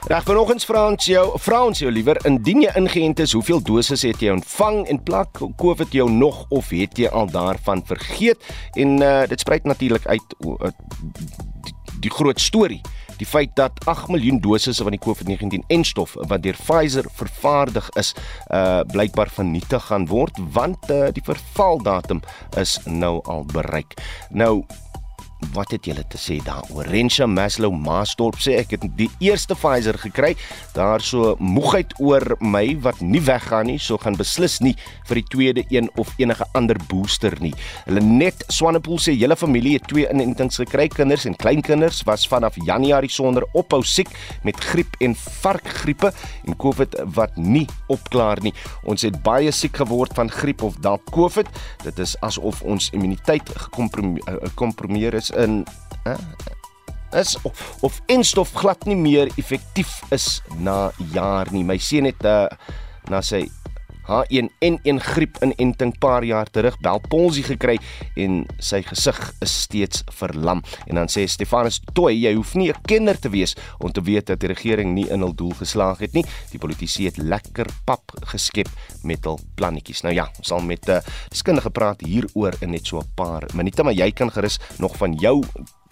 [0.08, 4.06] Reg vanoggend vra ons jou, vra ons jou liewer indien jy ingeënt is, hoeveel doses
[4.08, 8.40] het jy ontvang en plak COVID jou nog of het jy al daarvan vergeet?
[8.72, 10.72] En uh, dit spruit natuurlik uit uh,
[11.68, 11.76] die,
[12.08, 12.80] die groot storie
[13.18, 18.14] die feit dat 8 miljoen dosisse van die COVID-19 enstof wat deur Pfizer vervaardig is,
[18.54, 22.22] uh blykbaar vernietig gaan word want uh, die vervaldatum
[22.56, 23.98] is nou al bereik.
[24.30, 24.62] Nou
[25.54, 26.88] Wat het julle te sê daaroor?
[26.90, 30.34] Rensha Maslow Maasdorp sê ek het die eerste Pfizer gekry.
[30.74, 34.74] Daar so moegheid oor my wat nie weggaan nie, so gaan beslis nie
[35.08, 37.54] vir die tweede een of enige ander booster nie.
[37.86, 40.88] Hulle net Swanepoel sê hele familie het twee inentings gekry.
[40.92, 44.12] Kinders en kleinkinders was vanaf Januarie sonder ophou siek
[44.44, 48.52] met griep en varkgriep en COVID wat nie opklaar nie.
[48.84, 51.48] Ons het baie siek geword van griep of dalk COVID.
[51.86, 55.62] Dit is asof ons immuniteit gekompromieer is in
[56.06, 56.18] uh,
[57.16, 61.64] is of, of enstof glad nie meer effektief is na jaar nie.
[61.64, 62.46] My seun het uh,
[63.08, 63.46] na sy
[64.08, 67.76] H1N1 griep inenting paar jaar terug belpolsie gekry
[68.16, 70.62] en sy gesig is steeds verlam.
[70.86, 74.26] En dan sê Stefanus Toy, jy hoef nie 'n kenner te wees om te weet
[74.26, 76.24] dat die regering nie in hul doel geslaag het nie.
[76.50, 78.68] Die politici het lekker pap geskep
[79.02, 80.02] met hul plannetjies.
[80.02, 83.46] Nou ja, ons sal met 'n uh, deskundige praat hieroor in net so 'n paar
[83.54, 85.44] minute, maar jy kan gerus nog van jou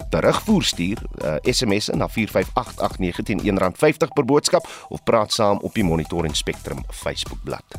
[0.09, 6.25] terugvoer stuur uh, SMS na 4588919 R1.50 per boodskap of praat saam op die Monitor
[6.25, 7.77] en Spectrum Facebook bladsy.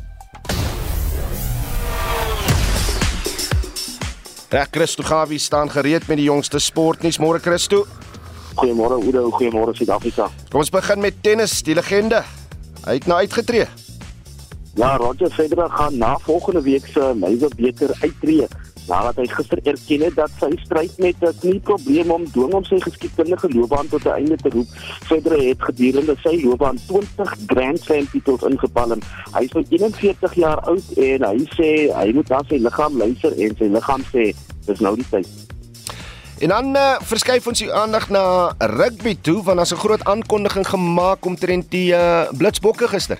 [4.49, 7.19] Reg Christo Gawie staan gereed met die jongste sportnuus.
[7.21, 7.85] Môre Christo.
[8.57, 10.29] Goeiemôre Oudo, goeiemôre Suid-Afrika.
[10.49, 12.23] Kom ons begin met tennis, die legende.
[12.87, 13.67] Hy het nou uitgetree.
[14.79, 18.47] Ja, Roger Federer gaan na volgende week se Meisterbeker uittreë
[18.89, 22.79] nadat hy gister erken het dat sy stryd met 'n knieprobleem om dwing om sy
[22.81, 24.67] geskiedkundige loopbaan tot 'n einde te roep.
[25.09, 29.01] Federer het gedurende sy loopbaan 20 Grand Slam titels ingepalm.
[29.33, 33.31] Hy is nou 41 jaar oud en hy sê hy moet na sy liggaam luister
[33.37, 34.33] en sy liggaam sê
[34.65, 35.27] dis nou die tyd.
[36.39, 40.67] En dan uh, verskuif ons die aandag na rugby toe want daar's 'n groot aankondiging
[40.67, 43.19] gemaak omtrent die uh, Blitsbokke gister.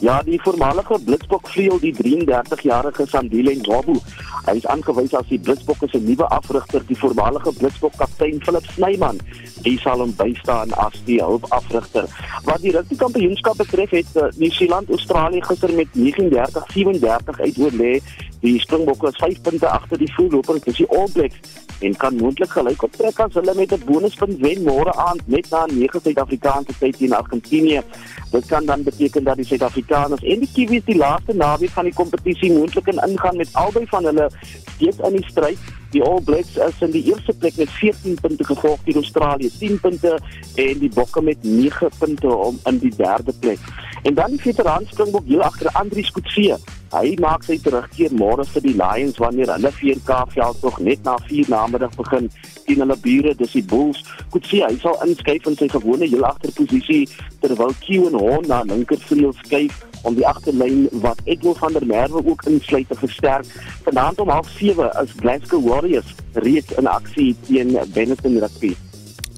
[0.00, 3.98] Ja, die voormalige Blitsbok vleuel die 33-jarige Sandile Ngwabu.
[4.46, 9.20] Hy is aangewys as die Blitsbokke se nuwe afrigter, die voormalige Blitsbok kaptein Philip Snyman.
[9.60, 12.08] Hy sal hom bystaan as die hulpafrigter.
[12.48, 17.98] Wat die rugby kampioenskap betref, het uh, Nieu-Seeland Australië gister met 39-37 uitoorlê.
[18.40, 22.50] Die Springbokke is 5 punte agter die voorloper, dis die All Blacks en kan moontlik
[22.50, 26.96] gelyk optrek as hulle met 'n bonuspunt wen môre aand net na 9 Suid-Afrikaanse tyd
[26.96, 27.82] teen Argentinië.
[28.30, 31.94] Dit kan dan beteken dat die Suid-Afrikaners en die Kiwis die laaste naweek van die
[31.94, 34.30] kompetisie moontlik in ingaan met albei van hulle
[34.74, 35.58] steeds in die stryd.
[35.90, 39.80] Die All Blacks is in die eerste plek met 14 punte gevolg deur Australië 10
[39.80, 40.18] punte
[40.54, 43.58] en die Bokke met 9 punte om in die derde plek.
[44.02, 46.54] En dan die veteran Springbok heel agter Andrius Kutsie.
[46.90, 51.14] Hy maak sy terugkeer môre vir die Lions wanneer hulle VK veld tog net na
[51.28, 52.26] 4 namiddag begin
[52.66, 54.00] teen hulle bure dis die Bulls.
[54.34, 57.04] Kutsie hy sal inskuif in sy gewone heel agter posisie
[57.44, 62.42] terwyl Kewen Horn na linkervleuel skuif om die agterlyn wat Edwin van der Merwe ook
[62.50, 63.46] insluit te versterk.
[63.86, 68.74] Vanaand om 07:30 is Glasgow Warriors reeds in aksie teen Benetton Rugby.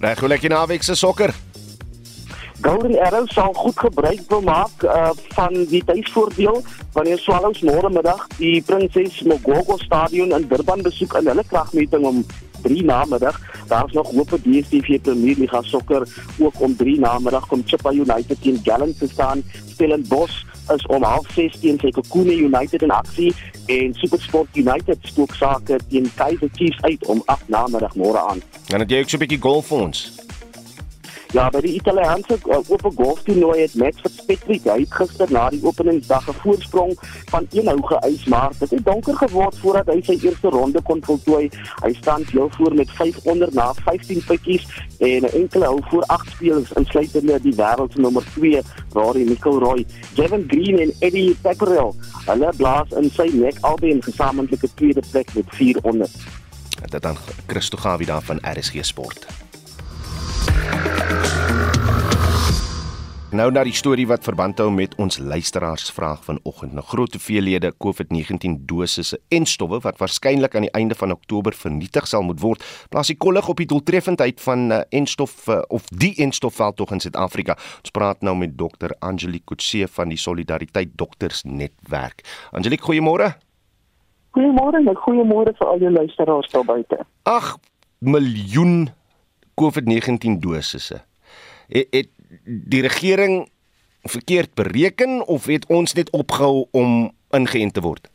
[0.01, 1.35] Reg, hoe lekker naweek se sokker.
[2.63, 6.63] Golden Arrows sal goed gebruik wil maak uh, van die tuisvoordeel
[6.95, 12.23] wanneer Swallows môre middag die Prinses Mogogo Stadion in Durban besoek in hulle kragmeting om
[12.63, 13.41] 3 namiddag.
[13.67, 16.07] Daar's nog hoop vir DStv Premier Liga sokker
[16.39, 19.43] ook om 3 namiddag kom Chippa United teen Gallant te staan.
[19.75, 23.35] Stellenbosch is om 06:30 teen Sekhukhune United in aksie
[23.67, 28.43] en SuperSport United spook sake teen Kaizer Chiefs uit om 8 namiddag môre aan.
[28.67, 30.23] Dan het jy ook so 'n bietjie golf vir ons.
[31.33, 36.35] Ja, by die Italiaanse oop golftoernooi het Max hy het gister na die openingsdag 'n
[36.43, 36.93] voorsprong
[37.31, 41.01] van 1 hou geëis, maar dit het donker geword voordat hy sy eerste ronde kon
[41.05, 41.49] voltooi.
[41.83, 44.67] Hy staan heel voor met 5 onder na 15 pikkies
[44.99, 50.45] en 'n enkele hou voor 8 spelers insluitende die wêreld nommer 2, Rory McIlroy, Kevin
[50.47, 51.93] Green en Eddie Pepperell.
[52.27, 56.09] Hulle blaas in sy nek albei in gesamentlike tweede plek met 4 onder.
[56.91, 57.17] Dit dan
[57.47, 59.52] Christo Gawie daar van RSG Sport.
[63.33, 66.75] Nou na die storie wat verband hou met ons luisteraars vraag vanoggend.
[66.77, 72.07] nou, Groot hoeveelhede COVID-19 dosisse en stowwe wat waarskynlik aan die einde van Oktober vernietig
[72.07, 72.61] sal moet word,
[72.91, 77.57] plaas die kollig op die doeltreffendheid van uh, enstof uh, of die enstofveldtog in Suid-Afrika.
[77.81, 78.93] Ons praat nou met Dr.
[79.01, 82.21] Angelique Kutse van die Solidariteit Dokters Netwerk.
[82.53, 83.33] Angelique, goeiemôre.
[84.37, 87.01] Goeiemôre en goeiemôre vir al die luisteraars daar buite.
[87.23, 87.57] 8
[87.99, 88.91] miljoen
[89.61, 91.03] COVID-19 dosisse.
[91.69, 92.09] Het, het
[92.45, 93.49] die regering
[94.03, 98.11] verkeerd bereken of het ons net opgehou om ingeënt te word?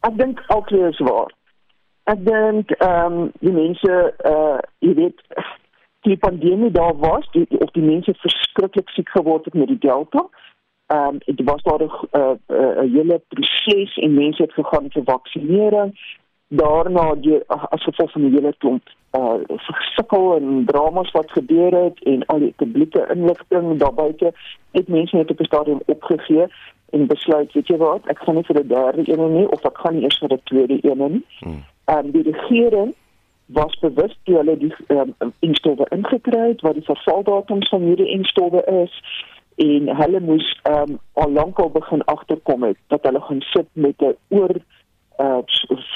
[0.00, 1.32] Ek dink albei is waar.
[2.12, 3.92] Ek dink ehm um, die mense
[4.30, 5.20] uh jy weet
[6.04, 10.26] die pandemie daar was, die, of die mense verskriklik siek geword het met die Delta.
[10.92, 15.96] Ehm um, dit was daar 'n uh, hele proses en mense het gegaan vir vaksinering
[16.48, 19.58] daarna die as gevolg van die hele klomp uh
[19.94, 24.32] sukkel en dramas wat gebeur het en al die publieke inligting daarbuiten
[24.70, 26.46] het mense net op 'n stadium opgegee
[26.90, 29.78] en besluit weet jy wat ek gaan nie vir die derde een nie of ek
[29.78, 31.24] gaan nie eers vir die tweede een nie.
[31.38, 31.62] Hmm.
[31.86, 32.94] Um, die regering
[33.46, 38.62] was bewus toe hulle die um, instowwe ingekry het wat die vervaldatums van hierdie instowwe
[38.82, 38.94] is
[39.56, 44.16] en hulle moes um, al lankal begin agterkom het dat hulle gaan sit met 'n
[44.28, 44.56] oor
[45.18, 45.38] uh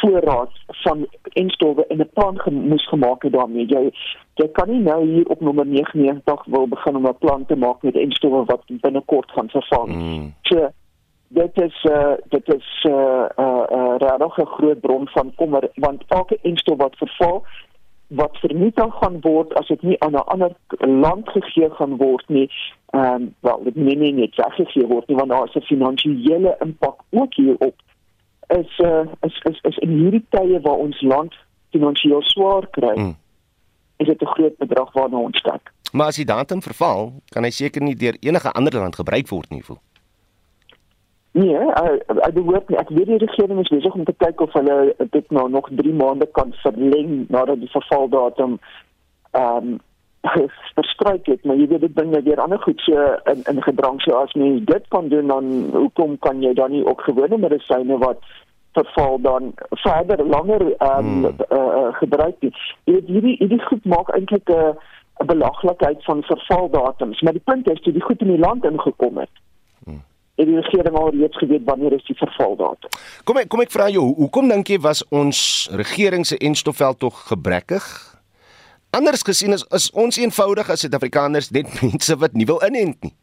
[0.00, 3.66] voorraad van enstowwe en 'n plan ge moes gemaak het daarmee.
[3.66, 3.90] Jy
[4.34, 7.82] jy kan nie nou hier op nommer 99 wil begin om 'n plan te maak
[7.82, 9.88] met enstowwe wat binnekort gaan vervang.
[9.88, 10.34] Mm.
[10.42, 10.68] So
[11.28, 16.02] dit is uh dit is uh uh, uh regtig 'n groot bron van kommer want
[16.06, 17.44] elke enstof wat verval
[18.06, 22.50] wat vernietig gaan word as dit nie aan 'n ander land gegee gaan word nie.
[22.90, 27.00] Ehm um, wel dit nie net weggegee word nie want daar is 'n finansiële impak
[27.10, 27.74] ook hierop
[28.56, 31.34] is uh, is is is in hierdie tye waar ons land
[31.70, 32.94] finansiëel swaar kry.
[32.96, 33.16] Mm.
[33.96, 35.72] Is dit 'n groot bedrag waarna ons kyk.
[35.92, 39.50] Maar as die datum verval, kan hy seker nie deur enige ander land gebruik word
[39.50, 39.80] nie, voel.
[41.30, 41.58] Nee,
[42.26, 42.78] ek behoort nie.
[42.78, 45.92] Ek weet die regering is besig om te kyk of hulle dit nou nog 3
[45.94, 48.58] maande kan verleng nadat die vervaldatum
[49.30, 49.78] ehm um,
[50.74, 54.00] verstryk het, maar jy weet dit bring net weer ander goed so in in gedrang
[54.02, 57.98] so as mens dit kan doen dan hoekom kan jy dan nie ook gewone medisyne
[58.02, 58.18] wat
[58.72, 61.34] verval dan verder langer ehm um, hmm.
[61.58, 62.52] uh, gebruik nie.
[62.84, 64.76] Jy weet hierdie hierdie goed maak eintlik 'n
[65.18, 69.18] 'n belaglikheid van vervaldatums, maar die punt is toe die goed in die land ingekom
[69.18, 69.30] het.
[69.84, 70.02] Hmm.
[70.34, 72.90] En die regering al reeds geweet wanneer is die vervaldatum.
[73.24, 77.26] Kom ek kom ek vra jou, hoekom dink jy was ons regering se enstofveld tog
[77.28, 77.86] gebrekkig?
[78.90, 83.14] Anders gesien is, is ons eenvoudig as Suid-Afrikaners net mense wat nie wil inent nie.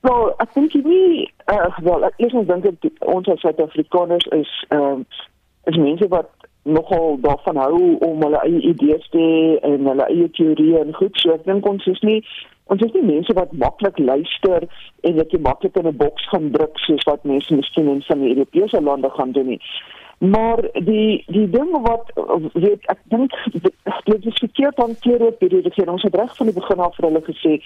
[0.00, 5.04] Wel, ek dink nie uh wel, ek eers dink ek ons as Suid-Afrikaners is ehm
[5.04, 5.26] uh,
[5.68, 6.30] is mense wat
[6.62, 9.26] nogal daarvan hou om hulle eie idees te
[9.62, 12.18] en hulle eie teorieë en goed so ek dink ons is nie
[12.72, 14.66] ons is nie mense wat maklik luister
[15.08, 18.34] en net maklik in 'n boks gaan druk soos wat mense miskien in van die
[18.34, 19.60] Europese lande gaan doen nie.
[20.18, 22.12] Maar die die ding wat
[22.52, 23.32] weet ek dink
[24.04, 25.90] dit is verkeerd hanteer op hierdie regering.
[25.96, 27.62] Ons het reg van die begin af vir hulle gesê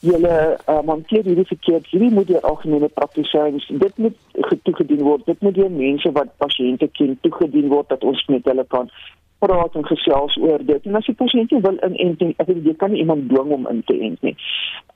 [0.00, 0.34] julle
[0.68, 1.86] uh, hanteer hierdie verkeerd.
[1.90, 4.16] Hierdie moet deur algemene praktisyns dit moet
[4.62, 5.26] toegedien word.
[5.26, 8.90] Dit moet deur mense wat pasiënte ken toegedien word dat ons met hulle kan
[9.38, 10.86] praat en gesels oor dit.
[10.86, 13.82] En as die pasiënt wil inenting, ek weet jy kan nie iemand dwing om in
[13.86, 14.36] te ent nie.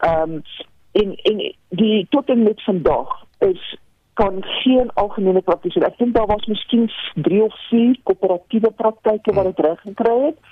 [0.07, 0.45] Ehm um,
[0.93, 1.39] en en
[1.73, 3.13] die tot en met vandag
[3.49, 3.63] is
[4.21, 5.87] kan geen algemene praktyk doen.
[5.89, 10.51] Ek dink daar was miskien 3 of 4 koöperatiewe praktyke wat dit reg gekry het.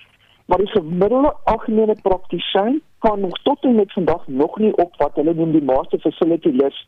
[0.51, 5.15] Maar die gemiddelde algemene praktisyn kan nog tot en met vandag nog nie op wat
[5.15, 6.87] hulle noem die master facility list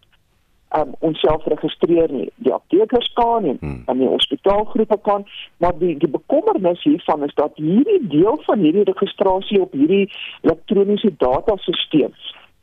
[0.79, 2.31] um onsself registreer nie.
[2.37, 3.83] Die aptekers kan en hmm.
[3.87, 8.89] en die hospitaalgroepe kan, maar die die bekommernis hiervan is dat hierdie deel van hierdie
[8.91, 10.09] registrasie op hierdie
[10.41, 12.17] elektroniese datasisteem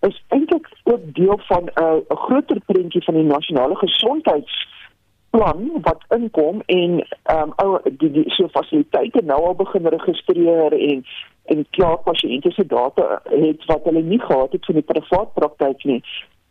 [0.08, 4.68] is eintlik ook deel van 'n uh, groter prentjie van die nasionale gesondheids
[5.30, 11.06] plan wat inkom en ehm um, die die so fasiliteite nou al begin registreer en
[11.46, 15.84] en klaar pasiënte se data het wat hulle nie gehad het van die privaat praktyk
[15.84, 16.04] nie.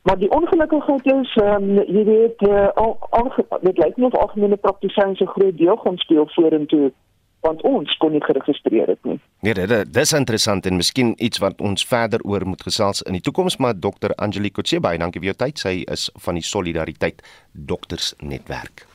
[0.02, 4.56] Maar die ongelukkigheid is, um, jy weet, uh, al, al, dit lyk nie of algemene
[4.56, 6.92] praktisyns 'n groot deel gaan speel vorentoe
[7.46, 9.18] want ons kon nie geregistreer het nie.
[9.46, 13.24] Nee, dit dis interessant en miskien iets wat ons verder oor moet gesels in die
[13.24, 14.14] toekoms, maar Dr.
[14.16, 15.62] Angelique Kotse, baie dankie vir jou tyd.
[15.62, 17.22] Sy is van die Solidariteit
[17.52, 18.86] Dokters Netwerk.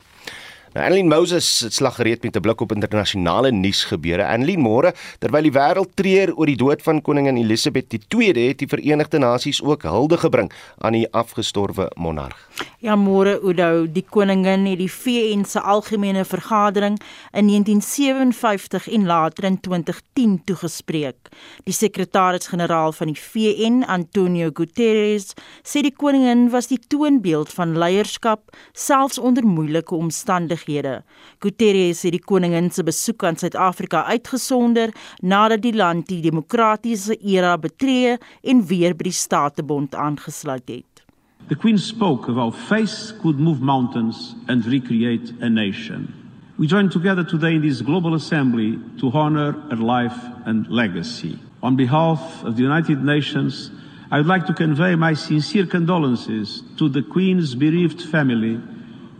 [0.74, 4.26] Nou Annelien Moses het slag gereed met 'n blik op internasionale nuusgebeure.
[4.26, 8.66] Annelien, môre, terwyl die wêreld treur oor die dood van koningin Elisabeth II, het die
[8.66, 12.48] Verenigde Nasies ook hulde gebring aan die afgestorwe monarg.
[12.78, 17.00] Ja, môre Oudo, die koningin het die VN se algemene vergadering
[17.32, 21.16] in 1957 en later in 2010 toegespreek.
[21.64, 28.56] Die sekretaris-generaal van die VN, Antonio Guterres, sê die koningin was die toonbeeld van leierskap
[28.72, 31.02] selfs onder moeilike omstandighede besighede.
[31.40, 34.92] Guterres het die koningin se besoek aan Suid-Afrika uitgesonder
[35.22, 41.02] nadat die land die demokratiese era betree en weer by die Statebond aangesluit het.
[41.48, 46.08] The Queen spoke of how faith could move mountains and recreate a nation.
[46.56, 51.38] We join together today in this global assembly to honor her life and legacy.
[51.62, 53.70] On behalf of the United Nations,
[54.10, 58.60] I would like to convey my sincere condolences to the Queen's bereaved family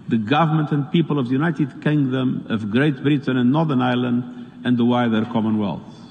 [0.08, 4.22] the government and people of the United Kingdom of Great Britain and Northern Ireland
[4.64, 6.04] and the wider Commonwealth.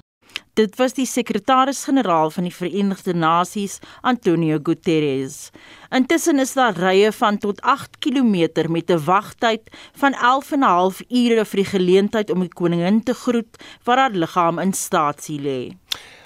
[0.53, 5.49] Dit was die sekretaris-generaal van die Verenigde Nasies, Antonio Guterres.
[5.89, 9.61] Intussen is daar rye van tot 8 km met 'n wagtyd
[9.97, 13.97] van 11 en 'n half ure vir die geleentheid om die koningin te groet waar
[13.97, 15.73] haar liggaam in staatsie lê.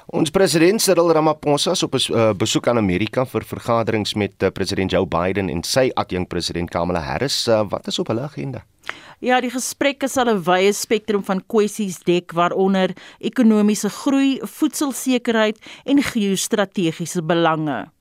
[0.08, 4.50] Ons president Cyril Ramaphosa is op 'n uh, besoek aan Amerika vir vergaderings met uh,
[4.50, 7.48] president Joe Biden en sy adjunk president Kamala Harris.
[7.48, 8.64] Uh, wat is op hulle agenda?
[9.20, 16.02] Ja, die gesprekke sal 'n wye spektrum van kwessies dek waaronder ekonomiese groei, voedselsekerheid en
[16.02, 17.92] geostrategiese belange.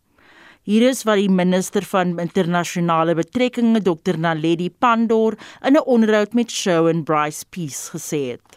[0.63, 5.35] Hier is wat die minister van internasionale betrekkinge, Dr Naledi Pandor,
[5.65, 8.56] in 'n onderhoud met Show and Bryce Peace gesê het.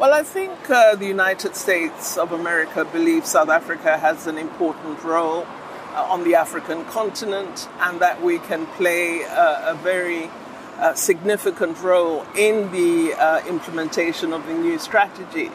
[0.00, 5.04] Well, I think uh, the United States of America believes South Africa has an important
[5.04, 5.46] role
[5.94, 10.30] uh, on the African continent and that we can play uh, a very
[10.78, 15.50] uh, significant role in the uh, implementation of the new strategy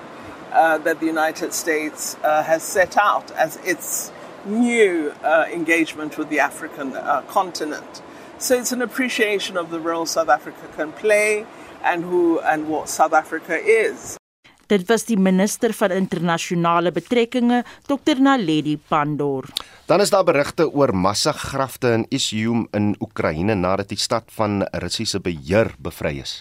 [0.52, 4.12] uh, that the United States has set out as its
[4.46, 5.12] new
[5.52, 6.92] engagement with the African
[7.28, 8.04] continent.
[8.38, 11.48] So it's an appreciation of the role South Africa can play
[11.84, 14.20] and who and what South Africa is.
[14.66, 19.46] Dit was die minister van internasionale betrekkinge, Dr Naledi Pandor.
[19.86, 25.22] Dan is daar berigte oor massagrafte in Izium in Oekraïne nadat die stad van Russiese
[25.22, 26.40] beheer bevry is.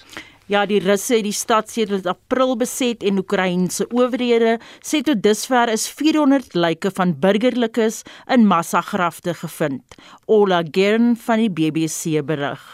[0.49, 5.72] Ja, die Russe het die stad sedert April beset en Oekraïense owerhede sê tot dusver
[5.72, 8.03] is 400 lyke van burgerlikes
[8.33, 9.85] in massagrafte gevind.
[10.25, 12.64] Ola Gern van die BBC berig.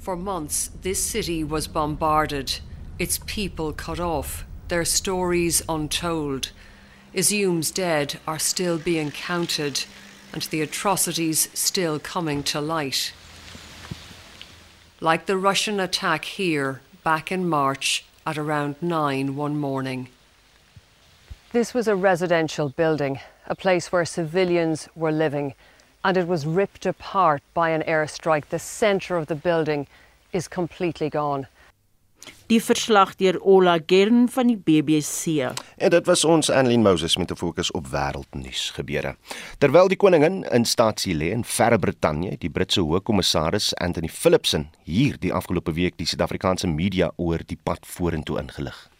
[0.00, 2.60] For months this city was bombarded,
[2.96, 6.50] its people cut off their stories untold.
[7.14, 9.84] Izium's dead are still being counted,
[10.32, 13.12] and the atrocities still coming to light.
[15.00, 20.08] Like the Russian attack here back in March at around 9 one morning.
[21.52, 25.54] This was a residential building, a place where civilians were living,
[26.04, 28.48] and it was ripped apart by an airstrike.
[28.48, 29.86] The centre of the building
[30.32, 31.46] is completely gone.
[32.46, 35.48] Die verslag deur Ola Gern van die BBC.
[35.76, 39.16] En dit was ons Annelien Moses met 'n fokus op wêreldnuus gebeure.
[39.58, 45.16] Terwyl die koningin in staatsie lê in Verre Brittanje, die Britse hoofkommissaris Anthony Phillipson hier
[45.18, 48.90] die afgelope week die Suid-Afrikaanse media oor die pad vorentoe ingelig.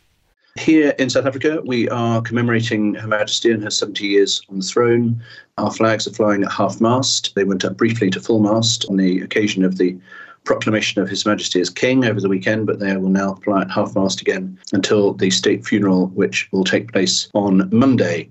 [0.57, 4.67] Here in South Africa, we are commemorating Her Majesty and her 70 years on the
[4.67, 5.21] throne.
[5.59, 7.35] Our flags are flying at half mast.
[7.35, 9.97] They went up briefly to full mast on the occasion of the
[10.45, 13.71] proclamation of His Majesty as King over the weekend, but they will now fly at
[13.71, 18.29] half mast again until the state funeral, which will take place on Monday.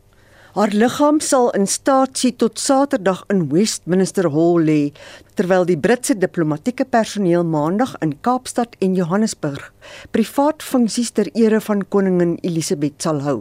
[0.54, 4.92] Haar liggaam sal in staatsie tot Saterdag in Westminster Hall lê,
[5.34, 9.72] terwyl die Britse diplomatieke personeel Maandag in Kaapstad en Johannesburg
[10.14, 13.40] privaat funksies ter ere van koningin Elisabeth sal hou.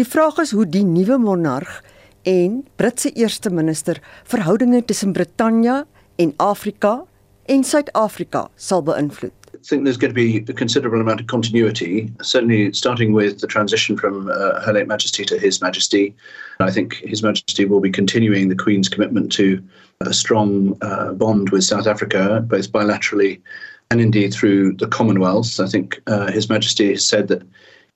[0.00, 1.82] Die vraag is hoe die nuwe monarg
[2.24, 5.82] en Britse eerste minister verhoudinge tussen Brittanje
[6.16, 7.02] en Afrika
[7.50, 9.34] en Suid-Afrika sal beïnvloed.
[9.52, 13.46] I think there's going to be a considerable amount of continuity, certainly starting with the
[13.46, 16.14] transition from uh, Her Late Majesty to His Majesty.
[16.60, 19.62] I think His Majesty will be continuing the Queen's commitment to
[20.00, 23.40] a strong uh, bond with South Africa, both bilaterally
[23.90, 25.60] and indeed through the Commonwealth.
[25.60, 27.42] I think uh, His Majesty has said that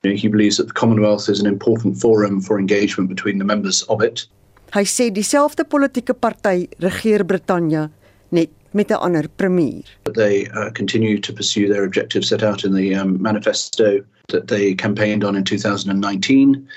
[0.03, 3.45] you know, he believes that the Commonwealth is an important forum for engagement between the
[3.45, 4.27] members of it.
[4.73, 7.89] Hy sê dieselfde politieke party regeer Brittanje
[8.31, 9.81] net met 'n ander premier.
[10.13, 14.75] They uh, continue to pursue their objectives set out in the um, manifesto that they
[14.75, 16.67] campaigned on in 2019.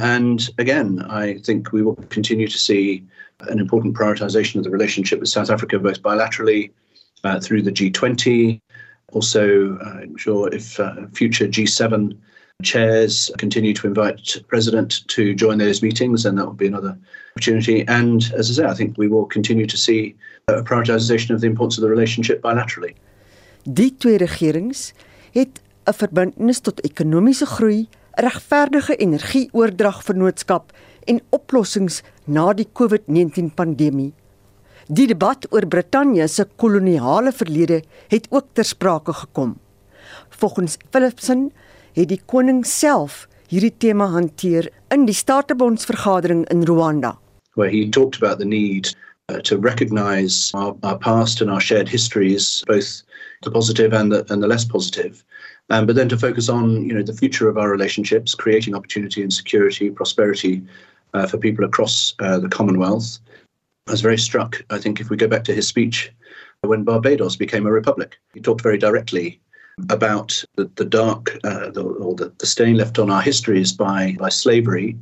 [0.00, 3.02] And again, I think we will continue to see
[3.40, 6.70] an important prioritization of the relationship with South Africa, both bilaterally
[7.24, 8.60] uh, through the G20.
[9.12, 12.16] Also, uh, I'm sure if uh, future G7
[12.64, 16.98] chairs continue to invite president to join those meetings, then that will be another
[17.36, 17.86] opportunity.
[17.86, 20.16] And as I say, I think we will continue to see
[20.48, 22.96] a prioritization of the importance of the relationship bilaterally.
[23.62, 24.92] Die twee regerings
[25.32, 30.72] het 'n verbintenis tot ekonomiese groei, regverdige energieoordrag vennootskap
[31.04, 34.12] en oplossings na die COVID-19 pandemie.
[34.88, 39.58] Die debat oor Brittanje se koloniale verlede het ook ter sprake gekom.
[40.28, 41.52] Volgens Philipson
[41.98, 47.16] het die koning self hierdie tema hanteer in die Statebondsvergadering in Rwanda.
[47.54, 48.94] Where he talked about the need
[49.28, 53.02] uh, to recognize our, our past and our shared histories, both
[53.42, 55.24] the positive and the, and the less positive.
[55.70, 59.22] Um, but then to focus on, you know, the future of our relationships, creating opportunity
[59.22, 60.62] and security, prosperity
[61.14, 63.18] uh, for people across uh, the Commonwealth.
[63.86, 66.12] I was very struck, I think, if we go back to his speech
[66.60, 68.18] when Barbados became a republic.
[68.34, 69.40] He talked very directly
[69.88, 74.16] about the, the dark uh, the, or the, the stain left on our histories by,
[74.18, 74.96] by slavery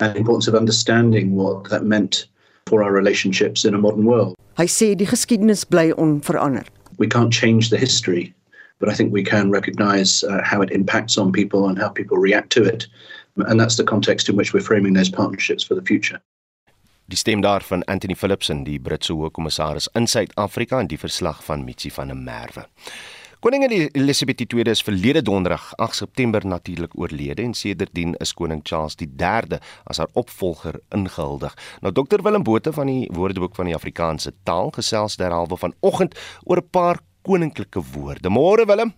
[0.00, 2.26] and the importance of understanding what that meant
[2.66, 4.34] for our relationships in a modern world.
[4.56, 6.66] Hy sê die geskiedenis bly onverander.
[6.98, 8.34] We can't change the history,
[8.78, 12.18] but I think we can recognize uh, how it impacts on people and how people
[12.18, 12.86] react to it.
[13.36, 16.20] And that's the context in which we're framing those partnerships for the future.
[17.10, 21.90] Die stem daarvan Anthony Philipson, die Britse hoogkommissaris in Suid-Afrika en die verslag van Mitsi
[21.90, 22.68] van der Merwe.
[23.40, 28.98] Koningin Elizabeth II is verlede donderdag 8 September natuurlik oorlede en sedertdien is koning Charles
[29.00, 29.56] III
[29.88, 31.54] as haar opvolger ingehuldig.
[31.80, 36.60] Nou Dr Willem Botha van die Woordeboek van die Afrikaanse taal gesels derhalwe vanoggend oor
[36.60, 38.28] 'n paar koninklike woorde.
[38.28, 38.92] Môre Willem.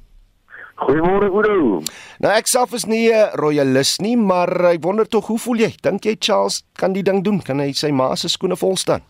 [0.75, 1.83] Goeiemôre Oudo.
[2.19, 5.75] Nou ek self is nie 'n royalis nie, maar ek wonder tog hoe voel jy?
[5.83, 7.41] Dink jy Charles kan die ding doen?
[7.41, 9.03] Kan hy sy ma se skoene vol staan?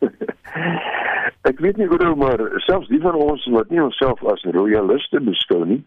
[1.48, 5.62] Ek weet nie hoe maar selfs die van ons wat nie onsself as royaliste beskou
[5.64, 5.78] nie,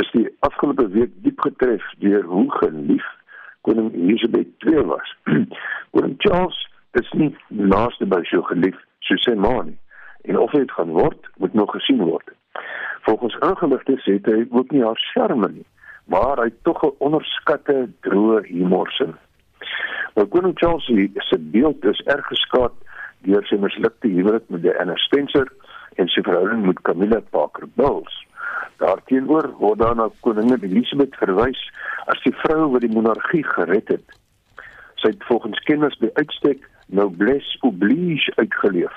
[0.00, 3.04] is die afgelope week diep getref deur hoe gelief
[3.68, 5.12] koning Elizabeth II was.
[5.92, 6.56] koning Charles
[6.96, 9.76] is nie naaste by so gelief soos sy ma nie.
[10.24, 12.32] En of dit gaan word, moet nog gesien word.
[13.04, 15.68] Volgens ingeligte sê hy ook nie haar charme nie,
[16.08, 19.12] maar hy tog 'n onderskatte droë humor sin.
[20.16, 20.88] Nou koning Charles
[21.28, 22.72] se beeld is erg geskaad
[23.26, 25.48] deur sy mislukte huwelik met Diana Spencer
[25.98, 28.14] en sy verhouding met Camilla Parker Bowles.
[28.78, 31.60] Daarteenoor word dan na koningin Elizabeth verwys
[32.06, 34.16] as die vrou wat die monargie gered het.
[35.02, 38.94] Sy het volgens kenners by uitstek noblesse oblige uitgeleef.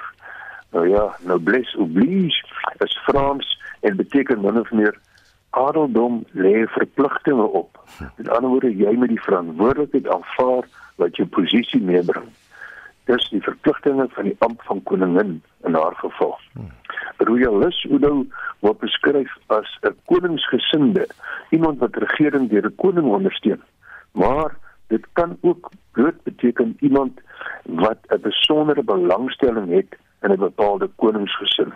[0.71, 3.47] Nou ja, noblesse oblige is Frans
[3.81, 4.95] en beteken min of meer
[5.57, 7.81] adeldom lê verpligtinge op.
[8.17, 10.69] Met ander woorde, jy moet die verantwoordelikheid aanvaar
[11.01, 12.29] wat jou posisie meebring
[13.05, 16.37] dis die verpligtinge van die amp van koningin in haar geval.
[17.17, 18.25] Royalis Udo
[18.59, 21.07] word beskryf as 'n koningsgesinde,
[21.49, 23.61] iemand wat regering deur 'n koning ondersteun.
[24.11, 27.21] Maar dit kan ook groot beteken iemand
[27.65, 31.73] wat 'n besondere belangstelling het in 'n bepaalde koningsgesin.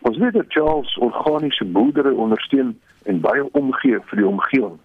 [0.00, 4.78] Ons weet dat Charles organiese boerdery ondersteun en baie omgee vir die omgewing.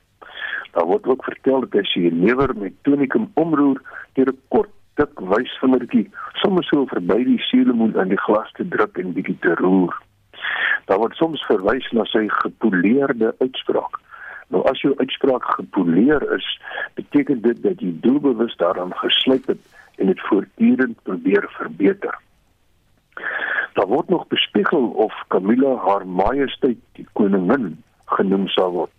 [0.71, 3.81] Daar word ook vertel dat hy sy lewer met tonikum omroer
[4.13, 4.69] deur 'n kort
[4.99, 6.07] dik wysvingertjie
[6.41, 9.95] sommer so verby die suurlemoen in die glas te druk en bietjie te roer.
[10.89, 13.99] Daar word soms verwys na sy gepoleerde uitspraak.
[14.53, 16.47] Nou as jou uitspraak gepoleer is,
[16.99, 19.61] beteken dit dat jy doelbewus daaraan gesluit het
[19.97, 22.19] en dit voortdurend probeer verbeter.
[23.73, 28.93] Daar word nog bespiegel of Camilla haar majesteit die koningin genoem sal word.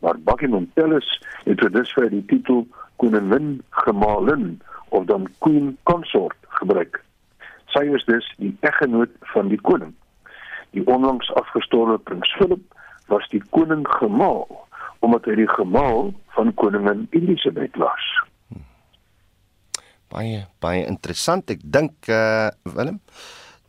[0.00, 2.66] Maar Buckingham Palace het tot dusver die titel
[2.96, 4.60] koningin gemalin
[4.90, 7.00] of dan queen consort gebruik.
[7.74, 9.94] Sy is dus die eggenoot van die koning.
[10.74, 12.62] Die onlangs afgestorwe prins Philip
[13.10, 14.46] was die koning gemaal
[15.00, 18.08] omdat hy die gemaal van koningin Elisabeth was.
[20.10, 21.50] Baie baie interessant.
[21.54, 22.98] Ek dink uh Willem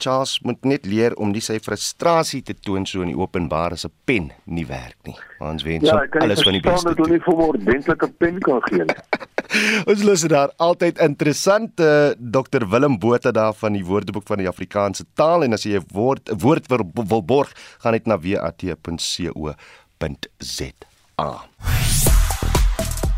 [0.02, 3.86] Charles moet net leer om nie sy frustrasie te toon so in die openbaar as
[3.86, 5.18] 'n pen nie werk nie.
[5.40, 6.90] Ons wens ja, alles van die beste.
[6.90, 8.98] Ja, ek kan nie vir 'n ordentlike pen kan gee nie.
[9.90, 14.48] Ons luister daar altyd interessante uh, Dr Willem Botha daar van die Woordeboek van die
[14.50, 17.50] Afrikaanse taal en as jy 'n woord woord wil, wil borg,
[17.84, 18.92] gaan net na wat.co.za.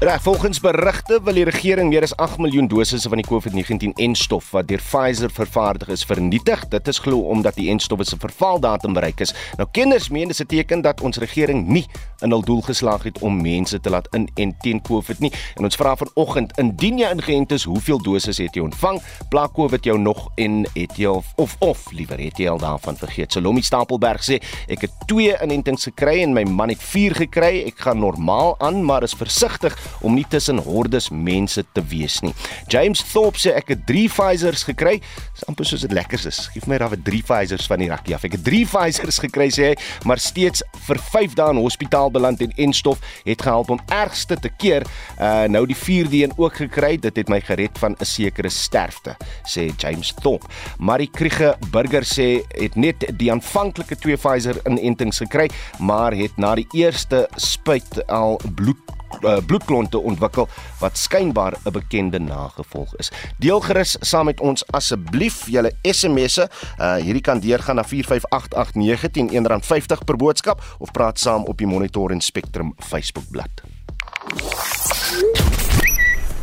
[0.04, 4.68] Reg, volgens berigte wil die regering meer as 8 miljoen dosisse van die COVID-19-enstof wat
[4.68, 6.66] deur Pfizer vervaardig is vernietig.
[6.68, 9.32] Dit is glo omdat die enstof se vervaldatum bereik is.
[9.56, 11.86] Nou kenners meen dit is 'n teken dat ons regering nie
[12.20, 15.32] in hul doel geslaag het om mense te laat inent teen COVID nie.
[15.56, 19.01] En ons vra vanoggend, indien jy ingeënt is, hoeveel dosisse het jy ontvang?
[19.30, 22.97] Plaak COVID jou nog en het jy of of, of liewer het jy al daarvan
[22.97, 23.32] vergeet?
[23.32, 27.64] Salomi Stapelberg sê, ek het 2 inentings gekry en my man het 4 gekry.
[27.68, 32.34] Ek gaan normaal aan, maar is versigtig om nie tussen hordes mense te wees nie.
[32.68, 35.00] James Thorpe sê ek het 3 Pfizer's gekry.
[35.34, 36.48] Dis amper soos dit lekker is.
[36.54, 38.26] Geef my daai 3 Pfizer's van die rakkie af.
[38.28, 39.76] Ek het 3 Pfizer's gekry sê hy,
[40.08, 44.52] maar steeds vir 5 dae in hospitaal beland en enstof het gehelp om ergste te
[44.58, 44.88] keer.
[45.20, 46.96] Uh nou die 4de een ook gekry.
[46.98, 49.16] Dit het my gered van 'n sekere sterfte,
[49.46, 50.48] sê James Thorpe.
[50.78, 56.56] Marie Kriege Burger sê het net die aanvanklike 2 Pfizer inentings gekry, maar het na
[56.56, 60.47] die eerste spuit al bloed uh, bloedklonte ontwikkel
[60.80, 63.11] wat skynbaar 'n bekende nagevolg is.
[63.38, 66.49] Deel gerus saam met ons asseblief julle SMS'e.
[66.80, 72.11] Uh, hierdie kan deurgaan na 45889 R1.50 per boodskap of praat saam op die Monitor
[72.11, 73.74] en Spectrum Facebook bladsy.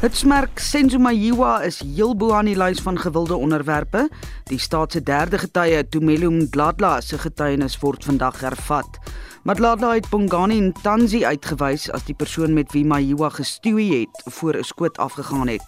[0.01, 4.07] Hitsmerk Senzumayiwa is heel bo aan die lys van gewilde onderwerpe.
[4.49, 8.97] Die staat se derde getuie, Tumelo Mdladla, se getuienis word vandag hervat.
[9.43, 14.57] Madlala het Bongani en Tanzi uitgewys as die persoon met wie Mayiwa gestoei het voor
[14.57, 15.65] 'n skoot afgegaan het.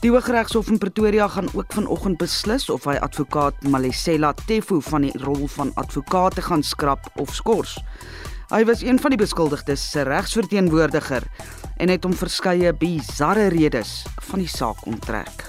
[0.00, 5.18] Die Hooggeregshof in Pretoria gaan ook vanoggend beslis of hy advokaat Malesela Tefu van die
[5.18, 7.78] rol van advokaat te gaan skrap of skors.
[8.48, 11.22] Hy was een van die beskuldigdes se regsverteenwoordiger
[11.76, 15.48] en het hom verskeie bizarre redes van die saak onttrek.